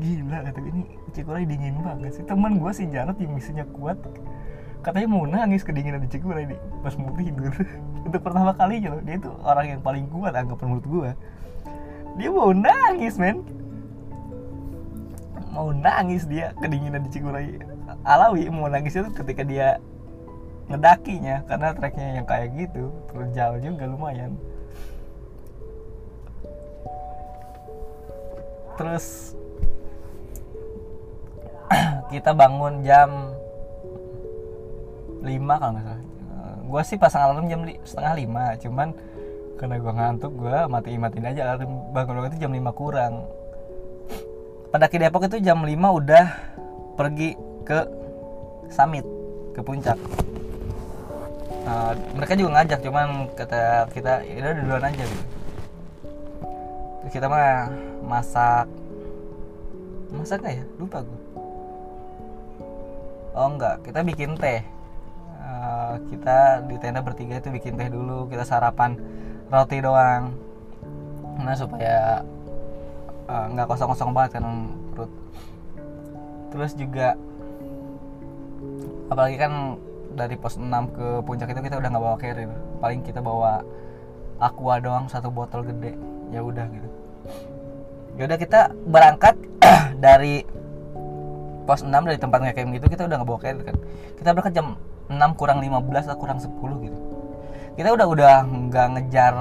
Gila 0.00 0.48
kata 0.48 0.58
ini 0.64 0.82
Cikuray 1.12 1.44
dingin 1.44 1.78
banget 1.84 2.18
sih. 2.18 2.24
Teman 2.24 2.56
gue 2.58 2.72
si 2.72 2.88
Janot 2.88 3.20
yang 3.20 3.36
misinya 3.36 3.62
kuat 3.70 4.00
katanya 4.86 5.10
mau 5.10 5.26
nangis 5.26 5.66
kedinginan 5.66 5.98
di 5.98 6.06
Cikuray 6.14 6.46
nih 6.46 6.58
pas 6.86 6.94
mau 6.94 7.10
tidur. 7.18 7.50
Untuk 8.06 8.22
pertama 8.22 8.54
kali 8.54 8.86
loh 8.86 9.02
dia 9.02 9.18
itu 9.18 9.34
orang 9.42 9.66
yang 9.74 9.80
paling 9.82 10.06
kuat 10.06 10.30
anggapan 10.30 10.66
menurut 10.70 10.86
gue 10.86 11.10
dia 12.22 12.30
mau 12.30 12.54
nangis 12.54 13.18
men. 13.18 13.42
Mau 15.50 15.74
nangis 15.74 16.22
dia 16.30 16.54
kedinginan 16.62 17.02
di 17.02 17.10
Cikuray 17.10 17.58
Alawi 18.06 18.46
mau 18.46 18.70
nangis 18.70 18.94
itu 18.94 19.10
ketika 19.10 19.42
dia 19.42 19.82
ngedakinya 20.70 21.42
karena 21.50 21.74
treknya 21.74 22.22
yang 22.22 22.26
kayak 22.26 22.54
gitu 22.54 22.94
terjal 23.10 23.58
juga 23.58 23.90
lumayan. 23.90 24.38
Terus 28.78 29.34
kita 32.14 32.30
bangun 32.30 32.86
jam 32.86 33.25
5 35.22 35.60
kalau 35.60 35.72
nggak 35.72 35.84
salah. 35.86 36.02
Gue 36.66 36.82
sih 36.82 36.98
pasang 36.98 37.22
alarm 37.30 37.46
jam 37.46 37.62
setengah 37.86 38.14
lima 38.18 38.44
cuman 38.58 38.88
karena 39.56 39.76
gue 39.80 39.92
ngantuk 39.94 40.32
gue 40.34 40.56
matiin 40.66 41.00
matiin 41.00 41.26
aja 41.30 41.40
alarm. 41.54 41.72
Bangun 41.94 42.28
itu 42.28 42.38
jam 42.42 42.52
5 42.52 42.72
kurang. 42.74 43.24
Pada 44.74 44.90
Depok 44.90 45.24
itu 45.30 45.38
jam 45.40 45.62
5 45.62 45.72
udah 45.72 46.26
pergi 46.98 47.38
ke 47.62 47.80
summit 48.68 49.06
ke 49.54 49.60
puncak. 49.62 49.96
Uh, 51.66 51.98
mereka 52.14 52.38
juga 52.38 52.62
ngajak 52.62 52.78
cuman 52.78 53.26
kata 53.34 53.90
kita 53.90 54.22
ya 54.22 54.34
udah 54.38 54.52
duluan 54.54 54.86
aja 54.86 55.02
gitu. 55.02 55.24
Kita 57.10 57.26
mah 57.30 57.70
masak. 58.06 58.66
Masak 60.14 60.42
gak 60.42 60.54
ya? 60.62 60.64
Lupa 60.78 61.02
gue 61.02 61.26
oh 63.36 63.48
enggak 63.52 63.84
kita 63.84 64.00
bikin 64.00 64.32
teh 64.40 64.64
uh, 65.66 65.94
kita 66.06 66.62
di 66.70 66.76
tenda 66.78 67.02
bertiga 67.02 67.42
itu 67.42 67.50
bikin 67.50 67.74
teh 67.74 67.90
dulu 67.90 68.30
kita 68.30 68.46
sarapan 68.46 68.94
roti 69.50 69.82
doang. 69.82 70.34
Nah 71.42 71.54
supaya 71.58 72.22
uh, 73.26 73.46
nggak 73.50 73.66
kosong-kosong 73.66 74.14
banget 74.14 74.38
kan 74.38 74.70
perut. 74.94 75.12
Terus 76.54 76.72
juga 76.78 77.18
apalagi 79.10 79.36
kan 79.38 79.52
dari 80.16 80.34
pos 80.40 80.56
6 80.56 80.96
ke 80.96 81.06
puncak 81.28 81.52
itu 81.52 81.60
kita 81.60 81.76
udah 81.76 81.88
nggak 81.92 82.04
bawa 82.04 82.16
carrier. 82.16 82.50
Paling 82.80 83.00
kita 83.04 83.20
bawa 83.20 83.60
aqua 84.40 84.80
doang 84.80 85.10
satu 85.10 85.28
botol 85.28 85.66
gede. 85.66 85.98
Ya 86.30 86.40
udah 86.42 86.66
gitu. 86.70 86.88
Ya 88.16 88.22
udah 88.24 88.38
kita 88.40 88.72
berangkat 88.88 89.36
dari 90.04 90.46
pos 91.66 91.82
6 91.82 91.90
dari 91.92 92.16
tempat 92.16 92.38
ngecamp 92.46 92.70
gitu 92.78 92.86
kita 92.86 93.02
udah 93.10 93.16
nggak 93.20 93.28
bawa 93.28 93.40
carrier 93.42 93.64
kan. 93.66 93.76
Kita 94.16 94.32
berangkat 94.32 94.54
jam 94.56 94.80
6 95.06 95.38
kurang 95.38 95.62
15 95.62 96.10
atau 96.10 96.18
kurang 96.18 96.38
10 96.42 96.52
gitu. 96.86 96.98
Kita 97.76 97.92
udah 97.92 98.06
udah 98.08 98.34
nggak 98.46 98.86
ngejar 98.96 99.34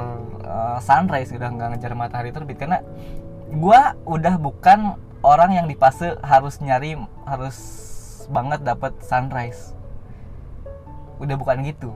uh, 0.43 0.77
sunrise 0.83 1.31
udah 1.31 1.49
nggak 1.49 1.67
ngejar 1.75 1.91
matahari 1.95 2.29
terbit 2.35 2.59
karena 2.59 2.83
gua 3.49 3.95
udah 4.03 4.35
bukan 4.37 4.99
orang 5.25 5.57
yang 5.57 5.65
di 5.65 5.73
fase 5.73 6.13
harus 6.21 6.61
nyari 6.61 6.99
harus 7.25 7.57
banget 8.29 8.61
dapat 8.61 8.93
sunrise. 9.01 9.73
Udah 11.17 11.35
bukan 11.39 11.65
gitu. 11.65 11.95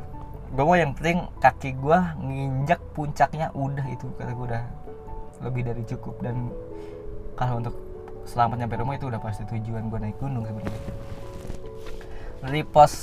Gue 0.49 0.65
mau 0.65 0.73
yang 0.73 0.97
penting 0.97 1.29
kaki 1.37 1.77
gue 1.77 1.99
nginjak 2.25 2.81
puncaknya 2.97 3.53
udah 3.53 3.85
itu 3.85 4.09
kata 4.17 4.33
gue 4.33 4.45
udah 4.49 4.63
lebih 5.45 5.61
dari 5.61 5.83
cukup. 5.85 6.17
Dan 6.25 6.49
kalau 7.37 7.61
untuk 7.61 7.75
selamat 8.25 8.65
nyampe 8.65 8.75
rumah 8.81 8.95
itu 8.97 9.05
udah 9.09 9.21
pasti 9.21 9.45
tujuan 9.45 9.89
gue 9.93 9.99
naik 10.01 10.17
gunung 10.17 10.45
sebenarnya 10.45 10.81
dari 12.43 12.63
pos 12.63 12.93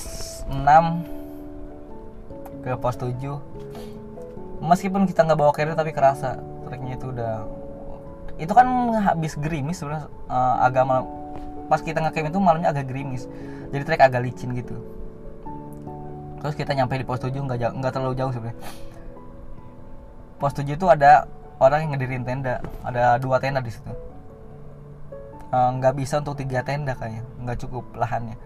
6 0.48 2.64
ke 2.64 2.72
pos 2.80 2.96
7 2.98 4.64
meskipun 4.64 5.04
kita 5.04 5.28
nggak 5.28 5.38
bawa 5.38 5.52
carrier 5.52 5.76
tapi 5.76 5.92
kerasa 5.92 6.40
treknya 6.66 6.96
itu 6.96 7.12
udah 7.12 7.44
itu 8.36 8.52
kan 8.52 8.68
habis 9.00 9.32
gerimis 9.40 9.80
sebenarnya 9.80 10.12
uh, 10.28 10.60
agama 10.60 11.04
pas 11.66 11.82
kita 11.82 11.98
ngecamp 11.98 12.30
itu 12.30 12.38
malamnya 12.38 12.70
agak 12.70 12.86
gerimis. 12.86 13.26
Jadi 13.74 13.82
trek 13.82 14.06
agak 14.06 14.22
licin 14.22 14.54
gitu. 14.54 14.78
Terus 16.38 16.54
kita 16.54 16.76
nyampe 16.76 16.94
di 16.94 17.02
pos 17.02 17.18
7 17.18 17.32
nggak 17.32 17.80
nggak 17.80 17.92
terlalu 17.92 18.14
jauh 18.14 18.30
sebenarnya. 18.30 18.60
Pos 20.38 20.54
7 20.54 20.78
itu 20.78 20.86
ada 20.86 21.26
orang 21.58 21.88
yang 21.88 21.90
ngedirin 21.96 22.22
tenda. 22.22 22.62
Ada 22.86 23.18
dua 23.18 23.42
tenda 23.42 23.58
di 23.58 23.72
situ. 23.72 23.90
Nggak 25.50 25.92
uh, 25.92 25.96
bisa 25.96 26.22
untuk 26.22 26.38
tiga 26.38 26.62
tenda 26.62 26.94
kayaknya. 26.94 27.26
Nggak 27.42 27.66
cukup 27.66 27.84
lahannya 27.98 28.38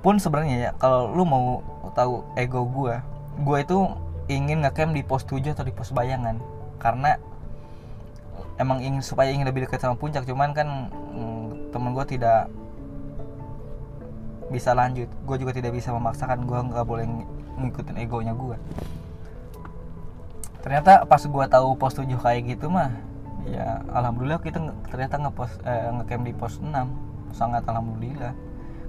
pun 0.00 0.20
sebenarnya 0.20 0.56
ya 0.56 0.70
kalau 0.76 1.10
lu 1.12 1.24
mau 1.26 1.64
tahu 1.96 2.22
ego 2.36 2.66
gue 2.68 2.94
gue 3.36 3.58
itu 3.60 3.78
ingin 4.26 4.64
ngecamp 4.64 4.92
di 4.96 5.02
pos 5.06 5.22
7 5.28 5.54
atau 5.54 5.62
di 5.62 5.74
pos 5.74 5.92
bayangan. 5.92 6.40
Karena 6.80 7.14
emang 8.56 8.80
ingin 8.80 9.04
supaya 9.04 9.30
ingin 9.30 9.46
lebih 9.46 9.68
dekat 9.68 9.84
sama 9.84 9.94
puncak 9.94 10.24
cuman 10.24 10.56
kan 10.56 10.88
hmm, 10.90 11.70
temen 11.70 11.92
gue 11.92 12.04
tidak 12.16 12.48
bisa 14.48 14.72
lanjut. 14.72 15.06
Gue 15.28 15.36
juga 15.38 15.52
tidak 15.52 15.76
bisa 15.76 15.92
memaksakan 15.92 16.48
gue 16.48 16.58
nggak 16.58 16.86
boleh 16.86 17.04
ngikutin 17.56 17.96
egonya 18.00 18.32
gue 18.36 18.56
ternyata 20.66 21.06
pas 21.06 21.22
gue 21.22 21.44
tahu 21.46 21.78
pos 21.78 21.94
7 21.94 22.10
kayak 22.18 22.58
gitu 22.58 22.66
mah 22.66 22.90
ya 23.46 23.86
alhamdulillah 23.94 24.42
kita 24.42 24.58
ternyata 24.90 25.14
ngepos 25.22 25.62
eh, 25.62 25.94
ngecamp 25.94 26.26
di 26.26 26.34
pos 26.34 26.58
6 26.58 26.74
sangat 27.30 27.62
alhamdulillah 27.70 28.34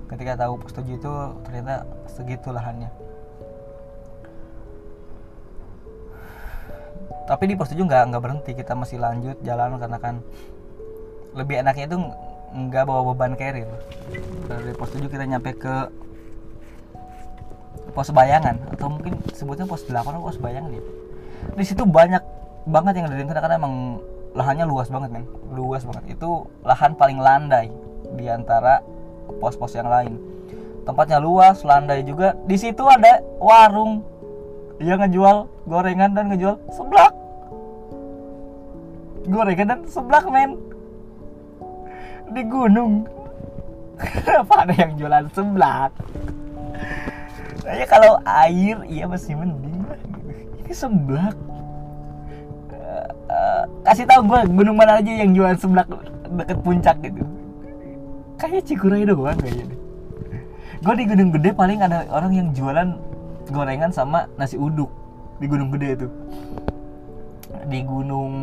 ketika 0.08 0.40
tahu 0.40 0.60
pos 0.60 0.72
7 0.72 0.88
itu 0.88 1.12
ternyata 1.44 1.84
segitu 2.08 2.50
lahannya. 2.52 2.90
Tapi 7.28 7.44
di 7.52 7.56
pos 7.60 7.72
7 7.72 7.84
nggak 7.84 8.04
nggak 8.12 8.24
berhenti. 8.24 8.52
Kita 8.56 8.74
masih 8.74 9.04
lanjut 9.04 9.38
jalan 9.44 9.76
karena 9.76 9.98
kan 10.00 10.16
lebih 11.36 11.60
enaknya 11.60 11.86
itu 11.92 11.98
nggak 12.48 12.88
bawa 12.88 13.12
beban 13.12 13.36
carrier 13.36 13.68
dari 14.48 14.72
pos 14.72 14.96
7 14.96 15.12
kita 15.12 15.28
nyampe 15.28 15.52
ke 15.60 15.76
pos 17.92 18.08
bayangan 18.16 18.56
atau 18.72 18.88
mungkin 18.88 19.20
sebutnya 19.36 19.68
pos 19.68 19.84
8 19.84 20.00
atau 20.00 20.24
pos 20.24 20.40
bayangan 20.40 20.72
ya. 20.72 20.84
Di 21.54 21.66
situ 21.68 21.84
banyak 21.84 22.24
banget 22.68 23.04
yang 23.04 23.08
dari 23.12 23.24
karena 23.28 23.60
emang 23.60 24.00
lahannya 24.32 24.64
luas 24.64 24.88
banget 24.88 25.12
men. 25.12 25.28
Luas 25.52 25.84
banget. 25.84 26.16
Itu 26.16 26.48
lahan 26.64 26.96
paling 26.96 27.20
landai 27.20 27.68
di 28.16 28.32
antara 28.32 28.80
pos-pos 29.38 29.76
yang 29.76 29.88
lain. 29.88 30.18
Tempatnya 30.88 31.20
luas 31.20 31.68
landai 31.68 32.02
juga. 32.08 32.34
Di 32.48 32.56
situ 32.56 32.84
ada 32.88 33.20
warung. 33.44 34.04
Yang 34.80 35.10
ngejual 35.10 35.38
gorengan 35.68 36.12
dan 36.16 36.32
ngejual 36.32 36.56
seblak. 36.72 37.14
Gorengan 39.28 39.68
dan 39.68 39.80
seblak 39.90 40.26
men. 40.32 40.56
Di 42.32 42.42
gunung. 42.48 43.04
Kenapa 44.24 44.64
ada 44.64 44.74
yang 44.78 44.96
jualan 44.96 45.28
seblak? 45.36 45.92
Saya 47.66 47.84
kalau 47.84 48.16
air 48.24 48.80
iya 48.88 49.04
masih 49.10 49.36
mending. 49.36 49.84
Ini 50.64 50.72
seblak. 50.72 51.36
Eh, 52.72 53.08
eh, 53.28 53.64
kasih 53.84 54.08
tahu 54.08 54.24
gue 54.24 54.40
gunung 54.56 54.80
mana 54.80 55.04
aja 55.04 55.12
yang 55.12 55.36
jualan 55.36 55.58
seblak 55.60 55.88
deket 56.28 56.60
puncak 56.64 56.96
gitu 57.04 57.37
kayaknya 58.38 58.62
Cikuray 58.64 59.04
doang 59.04 59.38
kayaknya 59.42 59.74
deh. 59.74 59.80
Gue 60.78 60.94
di 60.94 61.06
gunung 61.10 61.34
gede 61.34 61.50
paling 61.58 61.82
ada 61.82 62.06
orang 62.14 62.32
yang 62.38 62.48
jualan 62.54 62.94
gorengan 63.50 63.90
sama 63.90 64.30
nasi 64.38 64.62
uduk 64.62 64.94
di 65.42 65.46
gunung 65.50 65.74
gede 65.74 65.98
itu. 65.98 66.08
Di 67.68 67.82
gunung 67.84 68.34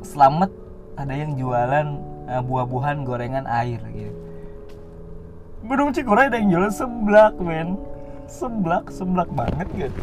Slamet 0.00 0.50
ada 0.96 1.12
yang 1.12 1.36
jualan 1.36 1.86
eh, 2.26 2.42
buah-buahan 2.42 3.04
gorengan 3.04 3.44
air 3.44 3.80
gitu. 3.92 4.16
Gunung 5.64 5.92
Cikuray 5.92 6.32
ada 6.32 6.40
yang 6.40 6.48
jualan 6.52 6.72
seblak 6.72 7.36
men. 7.40 7.76
Seblak 8.24 8.88
seblak 8.88 9.28
banget 9.36 9.68
gitu. 9.76 10.00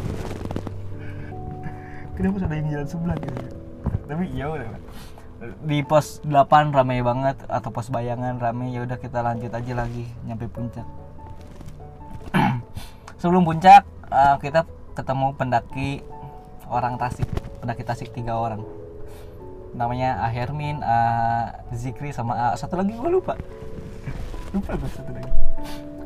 Kenapa 2.14 2.46
ada 2.46 2.54
yang 2.54 2.68
jualan 2.70 2.88
seblak 2.88 3.18
gitu? 3.26 3.42
Tapi 4.06 4.24
ya 4.30 4.46
udah. 4.46 4.70
Di 5.62 5.82
pos 5.82 6.22
8 6.22 6.70
ramai 6.70 7.02
banget 7.02 7.36
atau 7.50 7.74
pos 7.74 7.90
bayangan 7.90 8.38
ramai. 8.38 8.70
Ya 8.70 8.86
udah 8.86 8.98
kita 8.98 9.22
lanjut 9.22 9.50
aja 9.50 9.72
lagi 9.74 10.06
nyampe 10.26 10.46
puncak. 10.46 10.86
Sebelum 13.20 13.42
puncak 13.42 13.82
eh, 14.10 14.36
kita 14.38 14.66
ketemu 14.94 15.34
pendaki 15.34 16.02
orang 16.70 16.94
Tasik. 16.96 17.26
Pendaki 17.58 17.82
Tasik 17.82 18.14
tiga 18.14 18.38
orang. 18.38 18.62
Namanya 19.72 20.20
Ahermin, 20.28 20.84
A 20.84 20.98
Zikri 21.72 22.12
sama 22.12 22.36
A 22.36 22.46
satu 22.54 22.76
lagi 22.78 22.92
gue 22.94 23.10
lupa. 23.10 23.34
Lupa 24.52 24.76
gue 24.76 24.90
satu 24.92 25.10
lagi. 25.10 25.32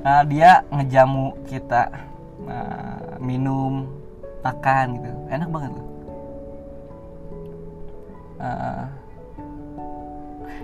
Nah, 0.07 0.23
dia 0.23 0.63
ngejamu 0.71 1.35
kita 1.51 1.91
nah, 2.47 3.19
minum 3.19 3.91
makan 4.47 5.03
gitu. 5.03 5.11
Enak 5.35 5.49
banget 5.51 5.71
loh. 5.75 5.87
Ah, 8.37 8.87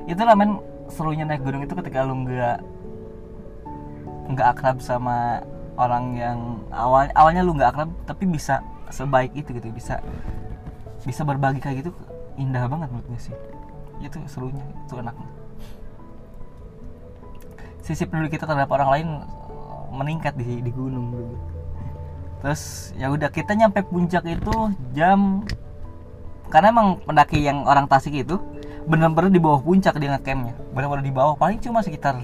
itulah 0.07 0.37
men. 0.37 0.61
Serunya 0.93 1.25
naik 1.25 1.41
gunung 1.41 1.65
itu 1.65 1.73
ketika 1.73 2.05
lu 2.05 2.13
nggak 2.27 2.61
nggak 4.29 4.47
akrab 4.53 4.77
sama 4.85 5.41
orang 5.81 6.13
yang 6.21 6.39
awal 6.69 7.09
awalnya 7.17 7.41
lu 7.41 7.57
nggak 7.57 7.73
akrab 7.73 7.91
tapi 8.05 8.29
bisa 8.29 8.61
sebaik 8.93 9.33
itu 9.33 9.57
gitu 9.57 9.73
bisa 9.73 10.05
bisa 11.01 11.25
berbagi 11.25 11.65
kayak 11.65 11.81
gitu 11.81 11.97
indah 12.37 12.69
banget 12.69 12.93
menurut 12.93 13.09
gue 13.09 13.21
sih. 13.33 13.37
Itu 14.05 14.21
serunya 14.29 14.61
itu 14.85 15.01
enaknya. 15.01 15.29
Sisi 17.81 18.05
peduli 18.05 18.29
kita 18.29 18.45
terhadap 18.45 18.69
orang 18.69 18.91
lain 18.93 19.09
meningkat 19.97 20.37
di 20.37 20.61
di 20.61 20.71
gunung 20.73 21.09
dulu 21.13 21.37
terus 22.43 22.91
ya 22.99 23.07
udah 23.07 23.31
kita 23.31 23.55
nyampe 23.55 23.87
puncak 23.87 24.27
itu 24.27 24.75
jam 24.99 25.47
karena 26.51 26.75
emang 26.75 26.99
pendaki 27.07 27.39
yang 27.39 27.63
orang 27.65 27.87
Tasik 27.87 28.27
itu 28.27 28.37
benar-benar 28.87 29.31
di 29.31 29.41
bawah 29.43 29.61
puncak 29.63 29.95
dia 29.99 30.15
ngecampnya. 30.15 30.55
Benar-benar 30.75 31.05
di 31.05 31.15
bawah 31.15 31.35
paling 31.39 31.59
cuma 31.63 31.83
sekitar 31.83 32.23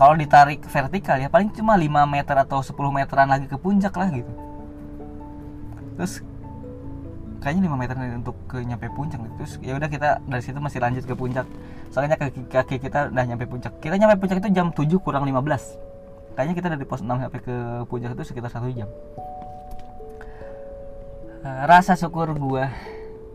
kalau 0.00 0.16
ditarik 0.16 0.64
vertikal 0.64 1.20
ya 1.20 1.28
paling 1.28 1.52
cuma 1.52 1.76
5 1.76 1.84
meter 2.08 2.32
atau 2.40 2.64
10 2.64 2.72
meteran 2.88 3.28
lagi 3.28 3.44
ke 3.44 3.60
puncak 3.60 3.92
lah 3.92 4.08
gitu. 4.08 4.32
Terus 6.00 6.24
kayaknya 7.44 7.68
5 7.68 7.76
meter 7.76 7.94
untuk 8.16 8.36
ke 8.48 8.64
nyampe 8.64 8.88
puncak 8.96 9.20
gitu. 9.20 9.34
terus 9.36 9.52
ya 9.60 9.76
udah 9.76 9.92
kita 9.92 10.24
dari 10.24 10.40
situ 10.40 10.56
masih 10.56 10.80
lanjut 10.80 11.04
ke 11.04 11.12
puncak. 11.12 11.44
Soalnya 11.92 12.16
kaki, 12.16 12.48
kaki 12.48 12.76
kita 12.80 13.12
udah 13.12 13.24
nyampe 13.28 13.44
puncak. 13.44 13.76
Kita 13.76 14.00
nyampe 14.00 14.16
puncak 14.24 14.40
itu 14.40 14.48
jam 14.56 14.72
7 14.72 14.88
kurang 15.04 15.28
15 15.28 15.92
kayaknya 16.32 16.54
kita 16.56 16.68
dari 16.72 16.88
pos 16.88 17.04
6 17.04 17.20
sampai 17.20 17.40
ke 17.44 17.56
puncak 17.84 18.16
itu 18.16 18.24
sekitar 18.24 18.48
satu 18.48 18.72
jam. 18.72 18.88
Eh, 21.44 21.62
rasa 21.68 21.92
syukur 21.92 22.32
gua 22.40 22.72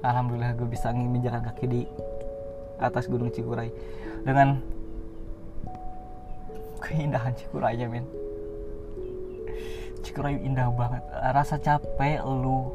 alhamdulillah 0.05 0.53
gue 0.53 0.69
bisa 0.69 0.93
menginjakan 0.93 1.41
kaki 1.49 1.65
di 1.65 1.81
atas 2.77 3.09
gunung 3.09 3.33
Cikuray. 3.33 3.73
Dengan 4.21 4.61
keindahan 6.81 7.33
Cikuraynya 7.33 7.89
men. 7.89 8.05
Cikuray 10.05 10.37
indah 10.45 10.69
banget. 10.69 11.01
Rasa 11.33 11.57
capek 11.57 12.21
lu 12.21 12.69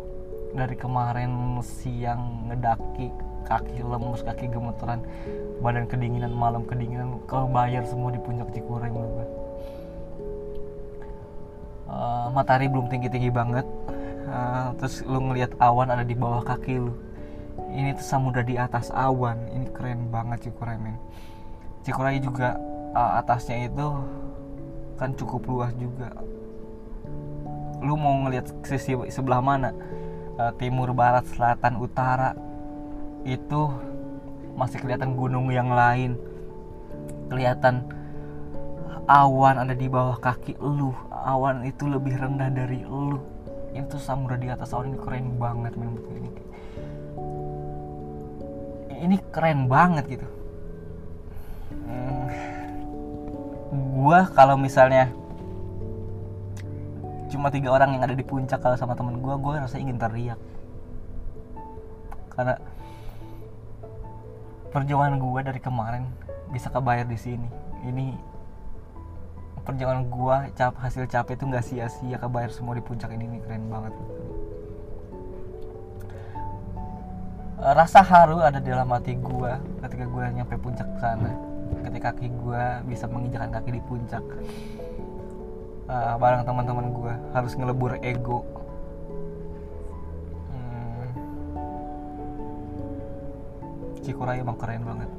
dari 0.50 0.74
kemarin 0.74 1.62
siang 1.62 2.50
ngedaki 2.50 3.14
kaki 3.46 3.86
lemes 3.86 4.26
kaki 4.26 4.50
gemeteran 4.50 5.02
badan 5.62 5.86
kedinginan 5.86 6.34
malam 6.34 6.66
kedinginan 6.66 7.22
kau 7.30 7.46
bayar 7.46 7.86
semua 7.86 8.10
di 8.10 8.18
puncak 8.18 8.50
Cikuray 8.50 8.90
menurut 8.90 9.14
gue 9.14 9.26
Eh, 11.90 12.26
matahari 12.30 12.70
belum 12.70 12.86
tinggi 12.86 13.10
tinggi 13.10 13.30
banget. 13.34 13.66
Eh, 14.30 14.66
terus 14.78 15.02
lu 15.02 15.18
ngelihat 15.18 15.58
awan 15.58 15.90
ada 15.90 16.06
di 16.06 16.14
bawah 16.14 16.38
kaki 16.46 16.78
lu 16.78 16.94
ini 17.70 17.94
tuh 17.94 18.06
samudra 18.06 18.42
di 18.42 18.58
atas 18.58 18.90
awan. 18.90 19.38
Ini 19.52 19.66
keren 19.70 20.10
banget 20.10 20.50
Cikuray 20.50 20.76
men 20.80 20.98
Cikuray 21.80 22.20
juga 22.20 22.60
eh, 22.92 23.12
atasnya 23.20 23.70
itu 23.70 23.86
kan 25.00 25.16
cukup 25.16 25.48
luas 25.48 25.72
juga. 25.80 26.12
Lu 27.80 27.96
mau 27.96 28.12
ngelihat 28.26 28.52
sisi 28.68 28.92
sebelah 29.08 29.40
mana? 29.40 29.72
Eh, 30.36 30.52
timur 30.60 30.92
barat 30.92 31.24
selatan 31.32 31.80
utara. 31.80 32.36
Itu 33.24 33.72
masih 34.58 34.82
kelihatan 34.84 35.16
gunung 35.16 35.48
yang 35.48 35.72
lain. 35.72 36.20
Kelihatan 37.32 37.88
awan 39.08 39.56
ada 39.56 39.72
di 39.72 39.88
bawah 39.88 40.20
kaki 40.20 40.60
lu. 40.60 40.92
Awan 41.08 41.64
itu 41.64 41.88
lebih 41.88 42.20
rendah 42.20 42.52
dari 42.52 42.84
lu. 42.84 43.16
Itu 43.72 43.96
samudra 43.96 44.36
di 44.36 44.52
atas 44.52 44.76
awan. 44.76 44.92
Ini 44.92 44.98
keren 45.00 45.26
banget 45.40 45.72
menurut 45.80 46.04
ini 46.12 46.49
ini 49.00 49.16
keren 49.32 49.66
banget 49.66 50.20
gitu. 50.20 50.28
Hmm, 51.72 52.28
gua 53.96 54.28
kalau 54.30 54.60
misalnya 54.60 55.08
cuma 57.30 57.48
tiga 57.48 57.70
orang 57.70 57.96
yang 57.96 58.02
ada 58.04 58.14
di 58.14 58.26
puncak 58.26 58.58
kalau 58.60 58.76
sama 58.76 58.92
temen 58.94 59.22
gua 59.24 59.40
gua 59.40 59.64
rasa 59.64 59.80
ingin 59.80 59.96
teriak. 59.96 60.38
Karena 62.30 62.60
perjuangan 64.70 65.16
gua 65.18 65.40
dari 65.42 65.58
kemarin 65.58 66.04
bisa 66.52 66.68
kebayar 66.68 67.08
di 67.08 67.18
sini. 67.18 67.48
Ini 67.80 68.12
perjuangan 69.64 70.04
cap 70.56 70.74
hasil 70.82 71.06
capek 71.06 71.38
itu 71.38 71.44
nggak 71.46 71.64
sia-sia 71.64 72.16
kebayar 72.18 72.50
semua 72.50 72.74
di 72.74 72.82
puncak 72.82 73.12
ini, 73.14 73.28
ini 73.28 73.38
keren 73.44 73.70
banget 73.70 73.94
Eh, 77.60 77.74
rasa 77.76 78.00
haru 78.00 78.40
ada 78.40 78.56
di 78.56 78.72
dalam 78.72 78.88
hati 78.88 79.20
gua 79.20 79.60
ketika 79.84 80.08
gua 80.08 80.32
nyampe 80.32 80.56
puncak 80.56 80.88
sana. 80.96 81.28
Ketika 81.84 82.16
kaki 82.16 82.32
gua 82.40 82.80
bisa 82.88 83.04
menginjakan 83.04 83.52
kaki 83.52 83.76
di 83.76 83.82
puncak. 83.84 84.24
Eh, 85.92 86.14
bareng 86.16 86.48
teman-teman 86.48 86.88
gua 86.88 87.14
harus 87.36 87.52
ngelebur 87.52 88.00
ego. 88.00 88.40
Hmm. 90.48 91.12
Cikuray 94.00 94.40
emang 94.40 94.56
keren 94.56 94.80
banget. 94.80 95.10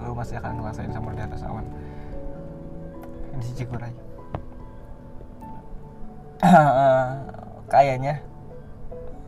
Lu 0.00 0.16
masih 0.16 0.40
akan 0.40 0.56
ngerasain 0.56 0.96
sama 0.96 1.12
di 1.12 1.20
atas 1.20 1.44
awan. 1.44 1.68
Ini 3.36 3.42
si 3.44 3.52
Cikuray 3.60 3.92
kayaknya 7.72 8.24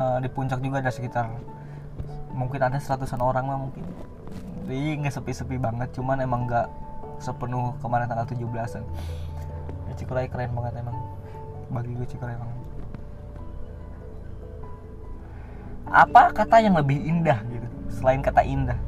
eh, 0.01 0.19
di 0.25 0.29
puncak 0.33 0.65
juga 0.65 0.81
ada 0.81 0.89
sekitar 0.89 1.29
mungkin 2.33 2.61
ada 2.61 2.77
seratusan 2.81 3.21
orang 3.21 3.47
lah 3.49 3.59
mungkin. 3.61 3.85
Jadi 4.67 5.05
nggak 5.05 5.15
sepi-sepi 5.15 5.57
banget 5.61 5.93
cuman 5.97 6.25
emang 6.25 6.49
nggak 6.49 6.67
sepenuh 7.23 7.77
kemarin 7.79 8.11
tanggal 8.11 8.27
17an 8.27 8.83
ya, 9.87 9.93
Cikuray 9.95 10.27
keren 10.27 10.51
banget 10.57 10.83
emang. 10.83 10.97
Bagi 11.71 11.93
gue 11.95 12.07
Cikuray 12.09 12.35
emang. 12.35 12.51
Apa 15.93 16.33
kata 16.33 16.57
yang 16.65 16.75
lebih 16.79 16.97
indah 16.97 17.45
gitu 17.53 17.69
selain 17.93 18.25
kata 18.25 18.41
indah? 18.43 18.79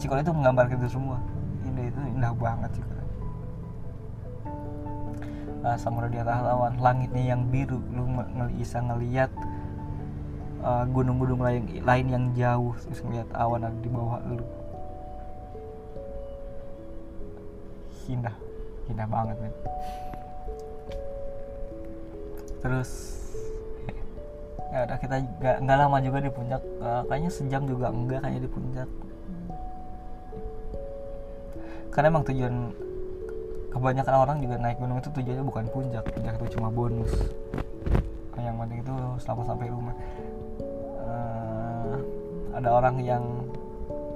Cikuray 0.00 0.24
itu 0.24 0.32
menggambarkan 0.32 0.80
itu 0.80 0.96
semua. 0.96 1.20
Indah 1.68 1.84
itu 1.84 2.00
indah 2.16 2.32
banget 2.32 2.70
Cikuray 2.80 2.94
samudra 5.80 6.12
di 6.12 6.20
atas 6.20 6.44
awan 6.44 6.76
langitnya 6.76 7.32
yang 7.32 7.48
biru. 7.48 7.80
Lu 7.88 8.04
me- 8.04 8.28
ngeli- 8.36 8.60
bisa 8.60 8.84
ngelihat 8.84 9.32
uh, 10.64 10.84
gunung-gunung 10.88 11.44
lain 11.44 11.62
lain 11.84 12.06
yang 12.08 12.24
jauh 12.32 12.72
terus 12.80 13.04
ngeliat 13.04 13.28
awan 13.36 13.68
ada 13.68 13.78
di 13.78 13.90
bawah 13.92 14.18
lu. 14.24 14.40
Indah 18.08 18.36
indah 18.88 19.06
banget 19.08 19.36
men. 19.40 19.54
Terus 22.64 22.90
ya 24.74 24.90
udah 24.90 24.98
kita 24.98 25.14
nggak 25.38 25.56
nggak 25.68 25.78
lama 25.78 25.98
juga 26.00 26.18
di 26.24 26.30
puncak. 26.32 26.62
Uh, 26.80 27.02
kayaknya 27.06 27.30
sejam 27.30 27.62
juga 27.68 27.92
enggak 27.92 28.24
kayaknya 28.24 28.42
di 28.48 28.50
puncak. 28.50 28.88
Karena 31.92 32.10
emang 32.10 32.26
tujuan 32.26 32.74
kebanyakan 33.70 34.14
orang 34.18 34.38
juga 34.42 34.58
naik 34.58 34.82
gunung 34.82 34.98
itu 34.98 35.08
tujuannya 35.14 35.44
bukan 35.46 35.64
puncak. 35.70 36.04
Puncak 36.10 36.34
itu 36.40 36.58
cuma 36.58 36.68
bonus. 36.72 37.12
Yang 38.34 38.56
penting 38.60 38.78
itu 38.82 38.94
selamat 39.24 39.44
sampai 39.46 39.68
rumah. 39.72 39.94
uh, 39.94 40.33
ada 42.54 42.70
orang 42.70 43.02
yang 43.02 43.22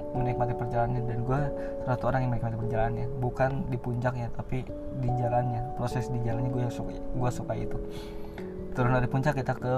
menikmati 0.09 0.57
perjalanannya 0.57 1.03
dan 1.05 1.19
gue 1.21 1.41
salah 1.85 1.95
satu 1.97 2.05
orang 2.09 2.19
yang 2.25 2.31
menikmati 2.33 2.57
perjalanannya. 2.57 3.07
Bukan 3.21 3.51
di 3.69 3.77
puncaknya 3.77 4.27
tapi 4.33 4.65
di 4.99 5.09
jalannya. 5.19 5.77
Proses 5.77 6.09
di 6.09 6.19
jalannya 6.25 6.49
gue 6.49 6.65
suka 6.73 6.91
gue 6.95 7.29
suka 7.29 7.53
itu. 7.53 7.77
Turun 8.73 8.95
dari 8.95 9.07
puncak 9.09 9.37
kita 9.37 9.53
ke 9.53 9.75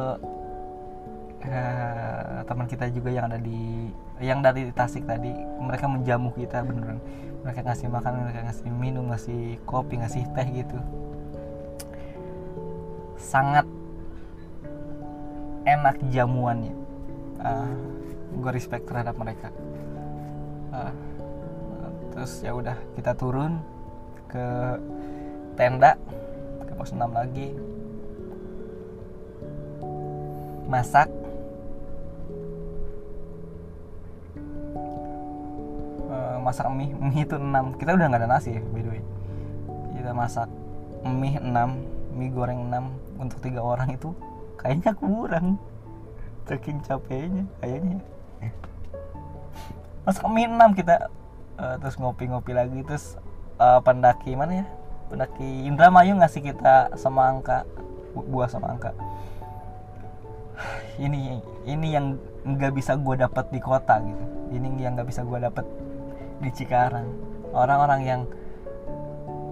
uh, 1.48 2.40
teman 2.48 2.68
kita 2.70 2.88
juga 2.92 3.10
yang 3.12 3.28
ada 3.28 3.40
di 3.40 3.92
yang 4.24 4.40
dari 4.40 4.72
Tasik 4.72 5.04
tadi. 5.04 5.32
Mereka 5.36 5.86
menjamu 5.92 6.32
kita 6.32 6.64
beneran. 6.64 7.04
Mereka 7.42 7.66
ngasih 7.66 7.90
makan 7.90 8.12
mereka 8.30 8.40
ngasih 8.48 8.70
minum 8.72 9.10
ngasih 9.12 9.60
kopi 9.68 10.00
ngasih 10.00 10.24
teh 10.32 10.48
gitu. 10.54 10.78
Sangat 13.20 13.68
enak 15.68 15.98
jamuannya. 16.10 16.74
Uh, 17.42 17.91
gue 18.38 18.52
respect 18.52 18.88
terhadap 18.88 19.16
mereka. 19.20 19.52
Uh, 20.72 20.94
terus 22.16 22.40
ya 22.44 22.56
udah 22.56 22.76
kita 22.96 23.12
turun 23.16 23.60
ke 24.32 24.46
tenda 25.60 26.00
ke 26.64 26.74
pos 26.76 26.96
6 26.96 27.04
lagi. 27.12 27.52
Masak. 30.72 31.10
Masak 36.42 36.74
mie 36.74 36.90
mie 36.98 37.22
itu 37.22 37.38
6 37.38 37.78
kita 37.78 37.94
udah 37.94 38.10
nggak 38.10 38.22
ada 38.26 38.30
nasi 38.40 38.58
ya 38.58 38.62
by 38.74 38.82
the 38.82 38.90
way. 38.98 39.04
Kita 39.94 40.12
masak 40.16 40.50
mie 41.06 41.38
6 41.38 42.18
mie 42.18 42.34
goreng 42.34 42.66
6 42.68 43.22
untuk 43.22 43.38
tiga 43.46 43.62
orang 43.62 43.94
itu 43.94 44.10
kayaknya 44.58 44.92
kurang. 44.98 45.62
Saking 46.50 46.82
capeknya 46.84 47.46
kayaknya 47.62 48.02
masak 50.06 50.26
mie 50.28 50.50
6 50.50 50.80
kita. 50.80 51.08
Uh, 51.62 51.78
terus 51.78 51.94
ngopi-ngopi 52.02 52.58
lagi 52.58 52.82
terus 52.82 53.22
uh, 53.62 53.78
pendaki 53.86 54.34
mana 54.34 54.66
ya? 54.66 54.68
Pendaki 55.14 55.68
Indramayu 55.70 56.18
ngasih 56.18 56.42
kita 56.42 56.96
semangka 56.98 57.68
bu 58.18 58.26
buah 58.26 58.50
semangka. 58.50 58.92
Ini 61.06 61.40
ini 61.66 61.88
yang 61.94 62.18
nggak 62.42 62.74
bisa 62.74 62.98
gue 62.98 63.16
dapat 63.22 63.54
di 63.54 63.62
kota 63.62 64.02
gitu. 64.02 64.26
Ini 64.52 64.68
yang 64.82 64.98
nggak 64.98 65.10
bisa 65.10 65.22
gue 65.22 65.38
dapat 65.38 65.66
di 66.42 66.50
Cikarang. 66.50 67.08
Orang-orang 67.54 68.02
yang 68.02 68.22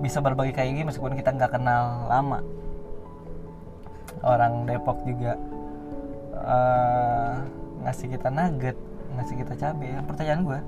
bisa 0.01 0.23
berbagi 0.23 0.55
kayak 0.55 0.73
gini 0.73 0.83
meskipun 0.89 1.13
kita 1.13 1.29
nggak 1.35 1.53
kenal 1.53 2.09
lama. 2.09 2.41
Orang 4.25 4.65
Depok 4.65 4.99
juga 5.05 5.37
uh, 6.33 7.39
ngasih 7.85 8.07
kita 8.11 8.27
nugget 8.27 8.77
ngasih 9.15 9.35
kita 9.41 9.53
cabai 9.57 9.99
pertanyaan 10.05 10.41
gue 10.45 10.59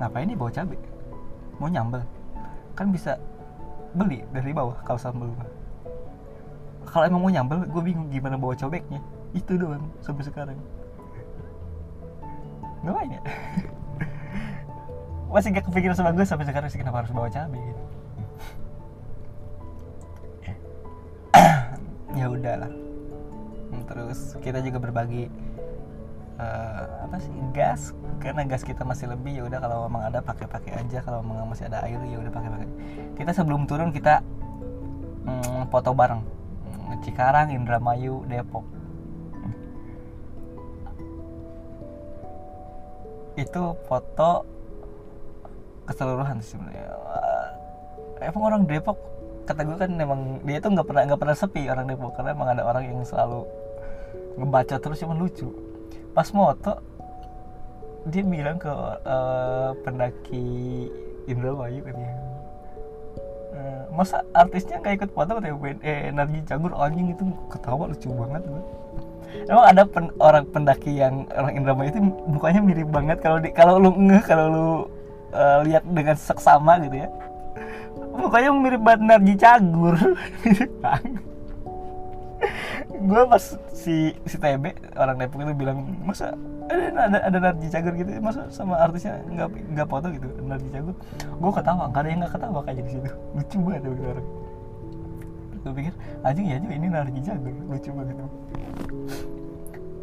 ngapain 0.00 0.26
nih 0.26 0.38
bawa 0.38 0.50
cabai 0.50 0.80
mau 1.60 1.68
nyambel? 1.68 2.00
Kan 2.72 2.88
bisa 2.88 3.20
beli 3.92 4.24
dari 4.32 4.56
bawah 4.56 4.80
kalau 4.80 4.96
sambel 4.96 5.28
gue 5.28 5.60
kalau 6.90 7.04
emang 7.06 7.22
mau 7.22 7.30
nyambel 7.30 7.68
gue 7.70 7.82
bingung 7.86 8.10
gimana 8.10 8.34
bawa 8.34 8.56
cobeknya. 8.58 8.98
Itu 9.30 9.54
doang 9.54 9.86
sampai 10.02 10.26
sekarang. 10.26 10.58
Ngapain 12.82 13.14
ya? 13.14 13.22
Masih 15.32 15.54
gak 15.54 15.70
kepikiran 15.70 15.94
sama 15.94 16.10
gue 16.10 16.26
sampai 16.26 16.48
sekarang 16.50 16.66
sih 16.66 16.82
kenapa 16.82 17.06
harus 17.06 17.14
bawa 17.14 17.30
cabai 17.30 17.60
gitu. 17.62 17.82
Ya 22.18 22.26
udahlah. 22.26 22.72
Terus 23.86 24.34
kita 24.42 24.58
juga 24.66 24.82
berbagi 24.82 25.30
uh, 26.40 27.04
apa 27.04 27.16
sih 27.20 27.32
gas? 27.52 27.92
Karena 28.20 28.44
gas 28.48 28.64
kita 28.64 28.82
masih 28.84 29.12
lebih 29.12 29.40
ya 29.40 29.42
udah 29.44 29.58
kalau 29.60 29.76
memang 29.88 30.08
ada 30.08 30.20
pakai-pakai 30.24 30.80
aja. 30.80 30.98
Kalau 31.04 31.20
memang 31.20 31.52
masih 31.52 31.68
ada 31.68 31.84
air 31.84 32.00
ya 32.08 32.16
udah 32.20 32.32
pakai-pakai. 32.32 32.68
Kita 33.16 33.30
sebelum 33.36 33.68
turun 33.68 33.92
kita 33.92 34.24
mm, 35.28 35.68
foto 35.68 35.92
bareng. 35.92 36.22
Hmm, 36.24 37.00
Cikarang 37.04 37.52
Indramayu 37.52 38.24
Depok. 38.28 38.64
Itu 43.36 43.76
foto 43.88 44.44
keseluruhan 45.88 46.40
sebenarnya. 46.44 46.92
Emang 48.20 48.42
orang 48.44 48.62
Depok 48.68 48.96
kata 49.48 49.66
gue 49.66 49.74
kan 49.80 49.90
memang 49.90 50.44
dia 50.46 50.62
tuh 50.62 50.70
nggak 50.70 50.86
pernah 50.86 51.02
nggak 51.08 51.20
pernah 51.20 51.36
sepi 51.36 51.62
orang 51.72 51.88
Depok. 51.88 52.12
Karena 52.20 52.36
emang 52.36 52.48
ada 52.52 52.62
orang 52.68 52.84
yang 52.84 53.00
selalu 53.00 53.48
ngebaca 54.36 54.76
terus 54.78 55.00
cuma 55.00 55.16
lucu 55.16 55.69
pas 56.16 56.28
moto 56.34 56.74
dia 58.08 58.24
bilang 58.24 58.56
ke 58.56 58.72
uh, 59.04 59.76
pendaki 59.84 60.88
Indramayu 61.28 61.84
kan 61.84 61.96
ya 62.00 62.14
masa 63.90 64.22
artisnya 64.32 64.80
nggak 64.80 64.94
ikut 65.02 65.10
foto 65.12 65.36
katanya 65.36 65.56
eh, 65.82 66.08
energi 66.08 66.38
cagur 66.46 66.72
anjing 66.78 67.12
itu 67.12 67.24
ketawa 67.50 67.90
lucu 67.90 68.08
banget 68.08 68.42
gue 68.46 68.62
Emang 69.46 69.62
ada 69.62 69.86
pen, 69.86 70.10
orang 70.18 70.42
pendaki 70.50 70.98
yang 70.98 71.22
orang 71.30 71.54
Indramayu 71.54 71.94
itu 71.94 72.02
mukanya 72.02 72.60
mirip 72.66 72.90
banget 72.90 73.22
kalau 73.22 73.38
di 73.38 73.54
kalau 73.54 73.78
lu 73.78 73.94
ngeh 73.94 74.22
kalau 74.26 74.46
lu 74.50 74.66
uh, 75.30 75.62
lihat 75.62 75.86
dengan 75.86 76.18
seksama 76.18 76.82
gitu 76.82 77.06
ya. 77.06 77.08
Mukanya 78.10 78.50
mirip 78.50 78.82
banget 78.82 79.06
Narji 79.06 79.34
Cagur 79.38 79.94
gue 82.90 83.22
pas 83.30 83.44
si 83.70 84.12
si 84.26 84.36
TB 84.36 84.94
orang 84.98 85.16
Depok 85.22 85.46
itu 85.46 85.54
bilang 85.54 85.86
masa 86.02 86.34
ada 86.70 86.82
ada 87.06 87.18
ada 87.26 87.38
Narji 87.38 87.66
Cagur 87.70 87.94
gitu? 87.94 88.10
Masa 88.18 88.50
sama 88.50 88.78
artisnya 88.78 89.22
nggak 89.30 89.48
nggak 89.74 89.86
foto 89.86 90.10
gitu 90.10 90.26
Narji 90.42 90.68
Cagur 90.74 90.94
gue 91.18 91.50
ketawa 91.54 91.86
ada 91.90 92.08
yang 92.10 92.20
nggak 92.22 92.32
ketawa 92.34 92.60
kayak 92.66 92.82
di 92.82 92.90
situ. 92.98 93.10
Lucu 93.36 93.56
banget 93.62 93.80
tuh 93.86 93.92
orang. 94.10 94.26
Gue 95.60 95.72
pikir 95.76 95.92
aja 96.26 96.40
ya 96.40 96.56
ini 96.58 96.86
Narji 96.90 97.20
Cagur 97.22 97.54
lucu 97.70 97.90
banget 97.94 98.16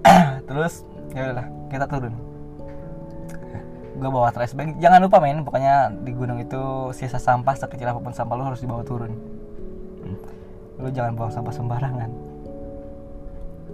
terus 0.48 0.74
ya 1.12 1.22
udahlah 1.32 1.48
kita 1.68 1.86
turun. 1.92 2.14
Gue 3.98 4.10
bawa 4.14 4.30
trash 4.30 4.54
bag. 4.54 4.78
Jangan 4.78 5.02
lupa 5.02 5.18
main 5.18 5.42
pokoknya 5.42 5.90
di 6.06 6.14
gunung 6.14 6.38
itu 6.38 6.94
sisa 6.94 7.18
sampah 7.18 7.58
sekecil 7.58 7.90
apa 7.90 8.00
pun 8.00 8.14
sampah 8.14 8.36
lu 8.38 8.46
harus 8.46 8.62
dibawa 8.62 8.86
turun. 8.86 9.18
Lu 10.78 10.88
jangan 10.94 11.18
buang 11.18 11.34
sampah 11.34 11.52
sembarangan 11.52 12.27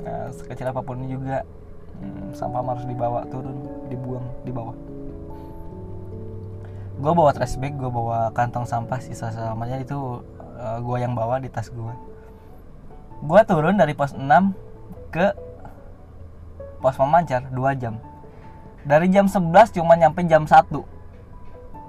nah, 0.03 0.29
sekecil 0.31 0.69
apa 0.69 0.81
pun 0.83 0.99
juga. 1.07 1.47
Hmm, 2.03 2.33
sampah 2.35 2.65
harus 2.65 2.85
dibawa 2.89 3.23
turun 3.29 3.55
dibuang 3.87 4.25
di 4.43 4.51
bawah. 4.51 4.75
Gue 6.99 7.11
bawa 7.13 7.31
trash 7.33 7.57
bag 7.57 7.75
gue 7.75 7.89
bawa 7.89 8.29
kantong 8.35 8.67
sampah 8.67 8.99
sisa 9.01 9.33
sampahnya 9.33 9.81
itu 9.81 10.21
uh, 10.59 10.77
eh, 10.77 10.79
gue 10.81 10.97
yang 10.99 11.13
bawa 11.17 11.41
di 11.41 11.49
tas 11.49 11.69
gue 11.69 11.93
gue 13.23 13.41
turun 13.47 13.79
dari 13.79 13.95
pos 13.95 14.11
6 14.11 14.27
ke 15.15 15.31
pos 16.83 16.99
memancar 16.99 17.47
2 17.47 17.81
jam. 17.81 17.95
Dari 18.83 19.07
jam 19.07 19.31
11 19.31 19.79
cuma 19.79 19.95
nyampe 19.95 20.27
jam 20.27 20.43
1 20.43 20.91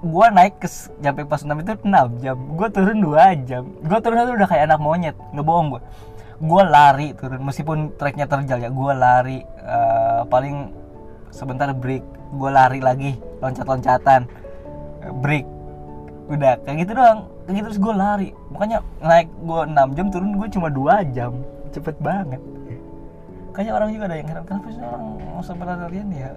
gue 0.05 0.27
naik 0.31 0.61
ke 0.61 0.67
sampai 0.69 1.25
pas 1.27 1.43
6 1.43 1.51
itu 1.59 1.71
6 1.83 2.23
jam. 2.23 2.37
Gue 2.55 2.67
turun 2.71 2.97
2 3.03 3.43
jam. 3.43 3.63
Gue 3.83 3.99
turun 3.99 4.23
itu 4.23 4.31
udah 4.39 4.47
kayak 4.47 4.63
anak 4.71 4.79
monyet 4.79 5.15
ngebohong 5.35 5.75
gue 5.75 5.81
gue 6.35 6.63
lari 6.67 7.15
turun 7.15 7.41
meskipun 7.47 7.95
treknya 7.95 8.27
terjal 8.27 8.59
ya 8.59 8.67
gue 8.67 8.91
lari 8.91 9.39
uh, 9.63 10.27
paling 10.27 10.71
sebentar 11.31 11.71
break 11.71 12.03
gue 12.35 12.49
lari 12.51 12.79
lagi 12.83 13.15
loncat-loncatan 13.39 14.27
break. 15.13 15.45
Udah 16.25 16.57
kayak 16.65 16.77
gitu 16.85 16.91
doang. 16.97 17.29
Kayak 17.45 17.55
gitu 17.61 17.65
terus 17.69 17.79
gue 17.81 17.93
lari. 17.93 18.29
Makanya 18.49 18.77
naik 19.03 19.29
gue 19.29 19.61
6 19.69 19.97
jam 19.97 20.07
turun 20.09 20.31
gue 20.33 20.47
cuma 20.49 20.67
2 20.73 21.13
jam. 21.13 21.31
Cepet 21.69 21.95
banget. 22.01 22.41
Kayaknya 23.53 23.73
orang 23.77 23.89
juga 23.95 24.03
ada 24.11 24.15
yang 24.19 24.27
heran 24.27 24.43
kenapa 24.43 24.67
sih 24.67 24.83
orang 24.83 25.03
sampai 25.39 25.65
larian 25.69 26.09
ya? 26.11 26.31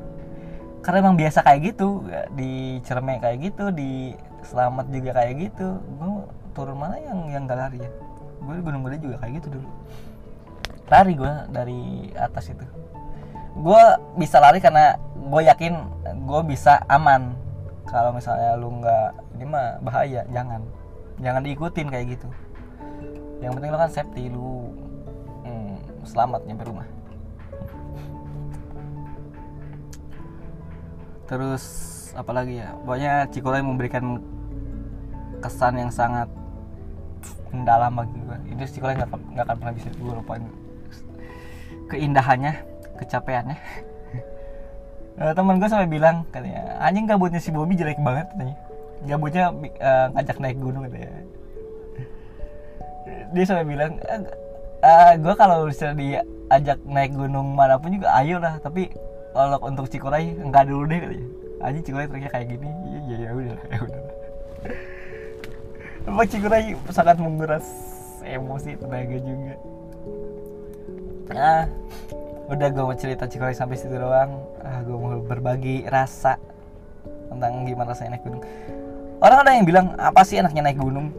Karena 0.87 1.03
emang 1.03 1.17
biasa 1.19 1.43
kayak 1.43 1.75
gitu 1.75 2.07
di 2.39 2.79
cerme 2.87 3.19
kayak 3.19 3.39
gitu 3.43 3.75
di 3.75 4.15
selamat 4.47 4.87
juga 4.95 5.11
kayak 5.19 5.35
gitu. 5.51 5.69
Gue 5.99 6.15
turun 6.55 6.79
mana 6.79 6.95
yang 7.03 7.27
yang 7.27 7.43
gak 7.51 7.59
lari 7.59 7.83
ya 7.83 7.91
gue 8.39 8.55
di 8.55 8.63
gunung 8.63 8.83
gede 8.87 8.97
juga 9.03 9.17
kayak 9.23 9.33
gitu 9.43 9.49
dulu. 9.59 9.69
Lari 10.89 11.13
gue 11.13 11.33
dari 11.53 11.81
atas 12.17 12.49
itu. 12.49 12.65
Gue 13.59 13.83
bisa 14.17 14.39
lari 14.39 14.63
karena 14.63 14.97
gue 15.15 15.43
yakin 15.45 15.75
gue 16.25 16.41
bisa 16.47 16.81
aman. 16.89 17.35
Kalau 17.89 18.13
misalnya 18.13 18.57
lu 18.57 18.69
nggak 18.81 19.09
ini 19.37 19.45
mah 19.45 19.81
bahaya 19.83 20.23
jangan. 20.31 20.63
Jangan 21.19 21.43
diikutin 21.45 21.89
kayak 21.91 22.07
gitu. 22.19 22.29
Yang 23.43 23.53
penting 23.59 23.71
lo 23.71 23.79
kan 23.79 23.91
safety 23.91 24.25
lu 24.31 24.71
hmm, 25.45 26.07
selamat 26.07 26.47
nyampe 26.47 26.65
rumah. 26.67 26.89
Terus 31.29 31.65
apalagi 32.17 32.65
ya? 32.65 32.73
Pokoknya 32.83 33.29
Cikole 33.29 33.61
memberikan 33.61 34.23
kesan 35.45 35.77
yang 35.79 35.93
sangat 35.93 36.27
mendalam 37.53 37.93
bagi 37.95 38.19
gue 38.19 38.37
itu 38.55 38.79
Cikolai 38.79 38.95
nggak 38.99 39.11
nggak 39.11 39.45
akan 39.45 39.57
pernah 39.61 39.75
bisa 39.75 39.89
gue 39.93 40.15
lupain. 40.15 40.43
Keindahannya 41.89 42.53
kecapeannya. 42.99 43.59
Nah, 45.19 45.35
teman 45.35 45.59
gue 45.59 45.67
sampai 45.67 45.91
bilang 45.91 46.23
katanya 46.31 46.79
anjing 46.79 47.11
gabutnya 47.11 47.43
si 47.43 47.51
Bobby 47.51 47.75
jelek 47.75 47.99
banget 47.99 48.31
katanya. 48.31 48.55
Gabutnya 49.03 49.51
uh, 49.83 50.07
ngajak 50.15 50.39
naik 50.39 50.59
gunung 50.63 50.87
katanya. 50.87 51.11
Dia 53.35 53.43
sampai 53.43 53.67
bilang 53.67 53.99
uh, 53.99 54.23
uh, 54.87 55.13
gue 55.19 55.35
kalau 55.35 55.67
bisa 55.67 55.91
diajak 55.91 56.79
naik 56.87 57.19
gunung 57.19 57.59
mana 57.59 57.83
pun 57.83 57.99
juga 57.99 58.15
ayo 58.23 58.39
lah 58.39 58.63
tapi 58.63 58.95
kalau 59.35 59.59
untuk 59.67 59.91
Cikuray 59.91 60.39
enggak 60.39 60.71
dulu 60.71 60.87
deh 60.87 61.03
katanya. 61.03 61.29
Anjing 61.67 61.83
Cikuray 61.83 62.07
ternyata 62.07 62.33
kayak 62.39 62.47
gini. 62.55 62.69
Iya 62.71 63.01
iya 63.03 63.17
ya 63.19 63.31
udah 63.35 63.59
ya 63.75 63.79
udah 63.91 64.08
Emang 66.09 66.25
Cikuray 66.25 66.73
sangat 66.89 67.21
menguras 67.21 67.69
emosi 68.25 68.81
tenaga 68.81 69.17
juga. 69.21 69.55
Ah 71.37 71.69
udah 72.49 72.69
gue 72.73 72.81
mau 72.81 72.97
cerita 72.97 73.29
Cikuray 73.29 73.53
sampai 73.53 73.77
situ 73.77 73.93
doang. 73.93 74.41
Ah 74.65 74.81
gue 74.81 74.97
mau 74.97 75.21
berbagi 75.21 75.85
rasa 75.85 76.41
tentang 77.29 77.69
gimana 77.69 77.93
rasanya 77.93 78.17
naik 78.17 78.25
gunung. 78.25 78.41
Orang 79.21 79.45
ada 79.45 79.53
yang 79.53 79.69
bilang 79.69 79.93
apa 80.01 80.25
sih 80.25 80.41
enaknya 80.41 80.73
naik 80.73 80.81
gunung? 80.81 81.13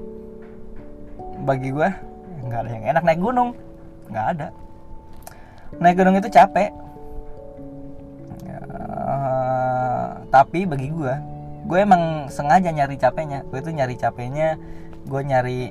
Bagi 1.46 1.70
gue 1.70 1.90
nggak 2.50 2.60
ada 2.66 2.70
yang 2.74 2.86
enak 2.90 3.04
naik 3.06 3.22
gunung. 3.22 3.54
Nggak 4.10 4.26
ada. 4.34 4.48
Naik 5.78 6.02
gunung 6.02 6.18
itu 6.18 6.34
capek. 6.34 6.74
Ya, 8.42 8.60
tapi 10.34 10.66
bagi 10.66 10.90
gue 10.90 11.14
gue 11.70 11.78
emang 11.78 12.34
sengaja 12.34 12.74
nyari 12.74 12.97
capeknya. 12.97 13.45
Gue 13.45 13.61
tuh 13.61 13.70
nyari 13.70 13.93
capeknya 13.93 14.57
gue 15.05 15.22
nyari 15.22 15.61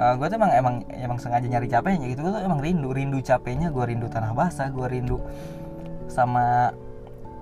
uh, 0.00 0.14
gue 0.16 0.26
tuh 0.32 0.36
emang 0.40 0.52
emang 0.56 0.74
emang 0.88 1.18
sengaja 1.20 1.44
nyari 1.44 1.68
capeknya 1.68 2.08
gitu. 2.08 2.24
Gue 2.24 2.32
tuh 2.32 2.40
emang 2.40 2.64
rindu 2.64 2.88
rindu 2.96 3.20
capeknya. 3.20 3.68
Gue 3.68 3.84
rindu 3.92 4.08
tanah 4.08 4.32
basah 4.32 4.72
gue 4.72 4.86
rindu 4.88 5.20
sama 6.08 6.72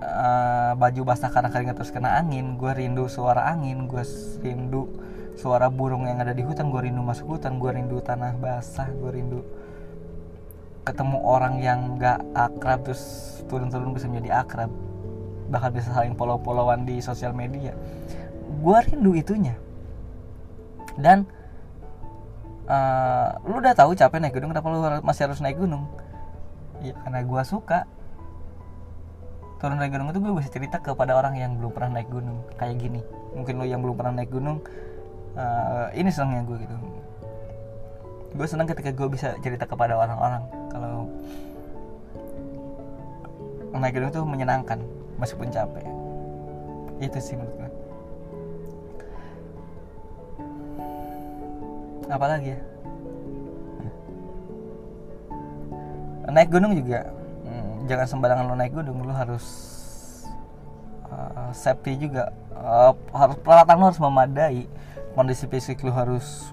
uh, 0.03 0.75
baju 0.75 1.01
basah 1.07 1.31
karena 1.31 1.47
keringat 1.47 1.79
terus 1.79 1.95
kena 1.95 2.19
angin. 2.19 2.59
Gue 2.59 2.75
rindu 2.75 3.07
suara 3.07 3.47
angin 3.47 3.87
gue 3.87 4.03
rindu 4.43 4.91
suara 5.39 5.71
burung 5.71 6.11
yang 6.11 6.19
ada 6.19 6.35
di 6.35 6.43
hutan. 6.43 6.67
Gue 6.67 6.91
rindu 6.91 6.99
masuk 6.99 7.39
hutan 7.39 7.55
gue 7.63 7.71
rindu 7.71 8.03
tanah 8.03 8.35
basah 8.35 8.91
gue 8.91 9.07
rindu 9.07 9.39
ketemu 10.81 11.17
orang 11.21 11.61
yang 11.61 11.79
gak 12.01 12.25
akrab 12.33 12.81
terus 12.81 13.37
turun-turun 13.45 13.93
bisa 13.93 14.09
menjadi 14.09 14.41
akrab 14.41 14.90
bahkan 15.51 15.75
bisa 15.75 15.91
saling 15.91 16.15
follow-followan 16.15 16.87
di 16.87 17.03
sosial 17.03 17.35
media. 17.35 17.75
Gue 18.63 18.77
rindu 18.87 19.11
itunya. 19.13 19.59
Dan 20.95 21.27
uh, 22.71 23.35
lu 23.43 23.59
udah 23.59 23.75
tahu 23.75 23.91
capek 23.91 24.23
naik 24.23 24.39
gunung 24.39 24.55
kenapa 24.55 24.67
lu 24.71 24.79
masih 25.03 25.27
harus 25.27 25.43
naik 25.43 25.59
gunung? 25.59 25.91
Ya 26.79 26.95
karena 27.03 27.21
gue 27.27 27.41
suka. 27.43 27.83
Turun 29.59 29.77
dari 29.77 29.93
gunung 29.93 30.09
itu 30.09 30.17
gue 30.17 30.33
bisa 30.41 30.49
cerita 30.49 30.81
kepada 30.81 31.13
orang 31.13 31.37
yang 31.37 31.59
belum 31.59 31.75
pernah 31.75 32.01
naik 32.01 32.09
gunung. 32.09 32.47
Kayak 32.55 32.81
gini 32.81 33.03
mungkin 33.35 33.59
lo 33.59 33.65
yang 33.67 33.83
belum 33.83 33.95
pernah 33.95 34.23
naik 34.23 34.31
gunung 34.31 34.63
uh, 35.35 35.91
ini 35.91 36.09
senangnya 36.09 36.47
gue 36.47 36.57
gitu. 36.63 36.75
Gue 38.31 38.47
senang 38.47 38.67
ketika 38.71 38.95
gue 38.95 39.07
bisa 39.11 39.35
cerita 39.43 39.67
kepada 39.67 39.99
orang-orang 39.99 40.43
kalau 40.71 41.11
naik 43.75 43.97
gunung 43.97 44.11
itu 44.13 44.21
menyenangkan 44.23 44.79
meskipun 45.21 45.53
capek 45.53 45.85
itu 46.97 47.17
sih 47.21 47.37
menurut 47.37 47.55
gue 47.55 47.71
apalagi 52.11 52.53
ya? 52.53 52.59
Naik 56.31 56.51
gunung 56.51 56.75
juga. 56.75 57.07
Hmm, 57.47 57.87
jangan 57.87 58.07
sembarangan 58.07 58.45
lo 58.51 58.55
naik 58.55 58.75
gunung 58.75 59.03
lo 59.03 59.15
harus 59.15 59.45
uh, 61.07 61.51
safety 61.55 61.97
juga. 61.97 62.31
Uh, 62.51 62.93
harus 63.15 63.35
peralatan 63.41 63.75
lo 63.79 63.85
harus 63.89 64.01
memadai. 64.03 64.67
Kondisi 65.15 65.47
fisik 65.47 65.83
lo 65.83 65.91
harus 65.91 66.51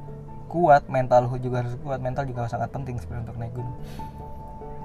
kuat 0.51 0.87
mental 0.91 1.27
lo 1.27 1.39
juga 1.39 1.63
harus 1.63 1.75
kuat. 1.83 2.03
Mental 2.03 2.27
juga 2.27 2.51
sangat 2.51 2.71
penting 2.75 2.99
sebenarnya 2.99 3.31
untuk 3.31 3.39
naik 3.39 3.55
gunung 3.55 3.77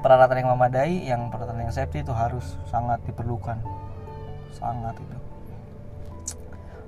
peralatan 0.03 0.43
yang 0.43 0.49
memadai 0.51 0.93
yang 1.07 1.21
peralatan 1.31 1.63
yang 1.63 1.73
safety 1.73 2.03
itu 2.03 2.11
harus 2.11 2.59
sangat 2.67 2.99
diperlukan. 3.07 3.57
Sangat 4.53 4.99
itu. 4.99 5.17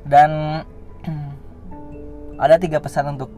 Dan 0.05 0.61
ada 2.43 2.59
tiga 2.59 2.83
pesan 2.83 3.15
untuk 3.15 3.31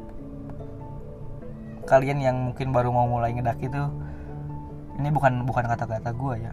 kalian 1.87 2.19
yang 2.19 2.35
mungkin 2.51 2.73
baru 2.73 2.89
mau 2.89 3.05
mulai 3.05 3.31
ngedaki 3.31 3.69
itu. 3.69 3.85
Ini 4.97 5.13
bukan 5.13 5.45
bukan 5.45 5.63
kata-kata 5.69 6.09
gue 6.09 6.35
ya. 6.41 6.51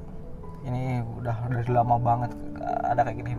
Ini 0.68 1.01
udah 1.01 1.49
dari 1.49 1.70
lama 1.72 1.97
banget 1.97 2.31
ada 2.64 3.01
kayak 3.05 3.16
gini 3.20 3.33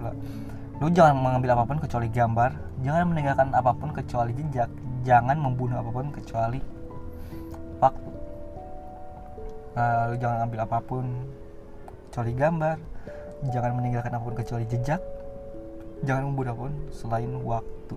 lu 0.84 0.92
jangan 0.92 1.16
mengambil 1.16 1.56
apa 1.56 1.64
pun 1.64 1.78
kecuali 1.80 2.08
gambar 2.12 2.52
jangan 2.84 3.06
meninggalkan 3.08 3.48
apa 3.56 3.72
pun 3.72 3.96
kecuali 3.96 4.36
jejak 4.36 4.68
jangan 5.08 5.40
membunuh 5.40 5.80
apa 5.80 5.92
pun 5.92 6.12
kecuali 6.12 6.60
waktu 7.80 8.12
uh, 9.76 10.15
jangan 10.17 10.49
ambil 10.49 10.59
apa 10.65 10.78
pun 10.82 11.05
kecuali 12.09 12.34
gambar. 12.34 12.78
Jangan 13.51 13.71
meninggalkan 13.78 14.11
apa 14.15 14.23
pun 14.23 14.36
kecuali 14.36 14.65
jejak. 14.65 15.01
Jangan 16.07 16.32
membunuh 16.32 16.51
apa 16.55 16.61
pun 16.71 16.76
selain 16.91 17.32
waktu. 17.43 17.95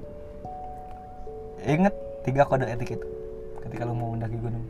Ingat 1.64 1.94
tiga 2.22 2.46
kode 2.46 2.66
etik 2.66 2.98
itu 2.98 3.08
ketika 3.64 3.86
lo 3.86 3.94
mau 3.94 4.14
mendaki 4.14 4.38
gunung. 4.38 4.66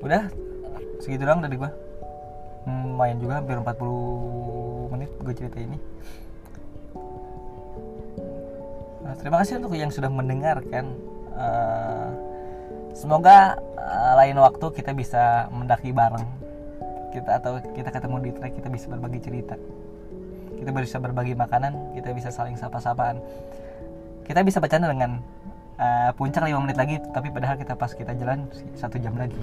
Udah 0.00 0.26
segitu 1.02 1.22
doang 1.26 1.44
dari 1.44 1.58
gua. 1.60 1.70
Hmm, 2.64 2.92
main 2.96 3.16
juga 3.16 3.40
hampir 3.40 3.56
40 3.56 4.92
menit 4.92 5.10
gue 5.24 5.32
cerita 5.32 5.56
ini. 5.56 5.78
Nah, 9.00 9.14
terima 9.16 9.40
kasih 9.40 9.64
untuk 9.64 9.72
yang 9.80 9.88
sudah 9.88 10.12
mendengarkan 10.12 10.92
uh, 11.32 12.12
semoga 12.94 13.58
uh, 13.78 14.12
lain 14.20 14.36
waktu 14.38 14.66
kita 14.74 14.94
bisa 14.94 15.48
mendaki 15.50 15.90
bareng. 15.90 16.24
Kita 17.10 17.42
atau 17.42 17.58
kita 17.74 17.90
ketemu 17.90 18.16
di 18.22 18.30
trek 18.36 18.52
kita 18.54 18.68
bisa 18.70 18.86
berbagi 18.86 19.18
cerita. 19.18 19.58
Kita 20.54 20.70
bisa 20.70 21.00
berbagi 21.00 21.34
makanan 21.34 21.96
kita 21.96 22.14
bisa 22.14 22.30
saling 22.30 22.54
sapa-sapaan. 22.54 23.18
Kita 24.22 24.46
bisa 24.46 24.62
bercanda 24.62 24.86
dengan 24.92 25.18
uh, 25.80 26.10
puncak 26.14 26.46
5 26.46 26.62
menit 26.62 26.76
lagi 26.78 27.02
tapi 27.10 27.34
padahal 27.34 27.58
kita 27.58 27.74
pas 27.74 27.90
kita 27.90 28.14
jalan 28.14 28.46
satu 28.78 29.00
jam 29.02 29.16
lagi. 29.18 29.40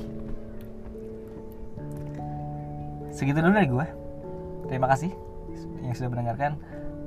Segitu 3.11 3.41
dulu 3.41 3.53
dari 3.57 3.67
gue 3.67 3.87
terima 4.69 4.87
kasih 4.93 5.09
yang 5.83 5.95
sudah 5.97 6.09
mendengarkan. 6.13 6.53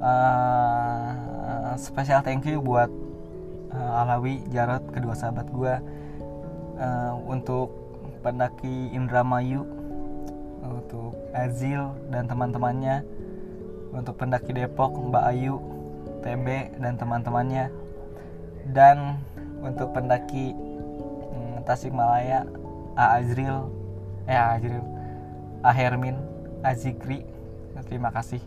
Uh, 0.00 1.76
spesial 1.76 2.24
thank 2.24 2.44
you 2.48 2.58
buat 2.60 2.88
uh, 3.70 4.00
Alawi 4.04 4.42
Jarot 4.48 4.80
kedua 4.90 5.12
sahabat 5.12 5.46
gue 5.52 5.74
uh, 6.80 7.14
untuk 7.28 7.70
pendaki 8.24 8.90
Indramayu 8.96 9.64
untuk 10.60 11.16
Azil 11.32 11.92
dan 12.08 12.26
teman-temannya 12.28 13.04
untuk 13.92 14.16
pendaki 14.16 14.56
Depok 14.56 14.92
Mbak 14.92 15.24
Ayu 15.30 15.56
TB 16.20 16.46
dan 16.80 16.96
teman-temannya 17.00 17.72
dan 18.74 19.20
untuk 19.60 19.92
pendaki 19.92 20.52
hmm, 20.52 21.64
Tasikmalaya 21.64 22.44
A 22.96 23.20
Azril 23.20 23.68
eh 24.28 24.36
A 24.36 24.56
Azril 24.56 24.84
A 25.64 25.72
Hermin 25.72 26.16
Azikri 26.60 27.24
terima 27.88 28.12
kasih. 28.12 28.42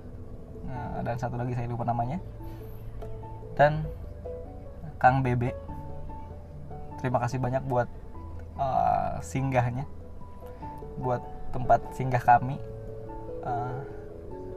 Nah, 0.68 1.02
dan 1.02 1.18
satu 1.18 1.36
lagi 1.40 1.58
saya 1.58 1.68
lupa 1.68 1.84
namanya. 1.88 2.22
Dan 3.58 3.86
Kang 5.02 5.20
Bebe. 5.26 5.52
Terima 7.04 7.20
kasih 7.20 7.42
banyak 7.42 7.64
buat 7.68 7.90
uh, 8.58 9.18
singgahnya 9.24 9.86
buat 11.00 11.22
tempat 11.54 11.82
singgah 11.94 12.22
kami. 12.22 12.58
Uh, 13.44 13.82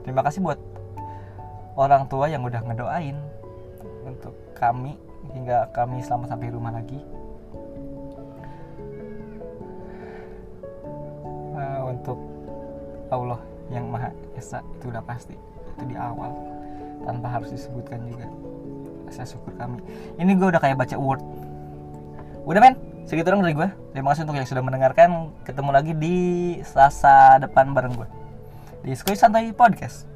terima 0.07 0.23
kasih 0.23 0.41
buat 0.45 0.61
orang 1.77 2.09
tua 2.09 2.31
yang 2.31 2.45
udah 2.47 2.63
ngedoain 2.65 3.19
untuk 4.07 4.33
kami 4.57 4.97
hingga 5.35 5.69
kami 5.75 6.01
selamat 6.01 6.33
sampai 6.33 6.55
rumah 6.55 6.73
lagi. 6.73 7.01
Uh, 11.57 11.81
untuk 11.89 12.19
Allah 13.09 13.41
yang 13.73 13.89
maha 13.91 14.13
esa 14.39 14.63
itu 14.79 14.93
udah 14.93 15.03
pasti 15.03 15.35
itu 15.77 15.83
di 15.91 15.97
awal 15.99 16.33
tanpa 17.05 17.29
harus 17.39 17.53
disebutkan 17.53 18.07
juga. 18.07 18.29
Saya 19.11 19.27
syukur 19.29 19.55
kami. 19.55 19.79
Ini 20.19 20.33
gue 20.35 20.49
udah 20.51 20.61
kayak 20.63 20.79
baca 20.79 20.97
word. 20.99 21.23
Udah 22.47 22.61
men 22.63 22.86
segitu 23.07 23.31
dong 23.31 23.47
dari 23.47 23.55
gue 23.55 23.71
terima 23.95 24.11
kasih 24.11 24.27
untuk 24.27 24.35
yang 24.35 24.51
sudah 24.51 24.65
mendengarkan. 24.67 25.31
Ketemu 25.47 25.71
lagi 25.71 25.93
di 25.95 26.17
selasa 26.67 27.39
depan 27.39 27.71
bareng 27.71 27.95
gue 27.95 28.09
di 28.83 28.95
Skoy 28.99 29.15
Santai 29.15 29.55
Podcast 29.55 30.11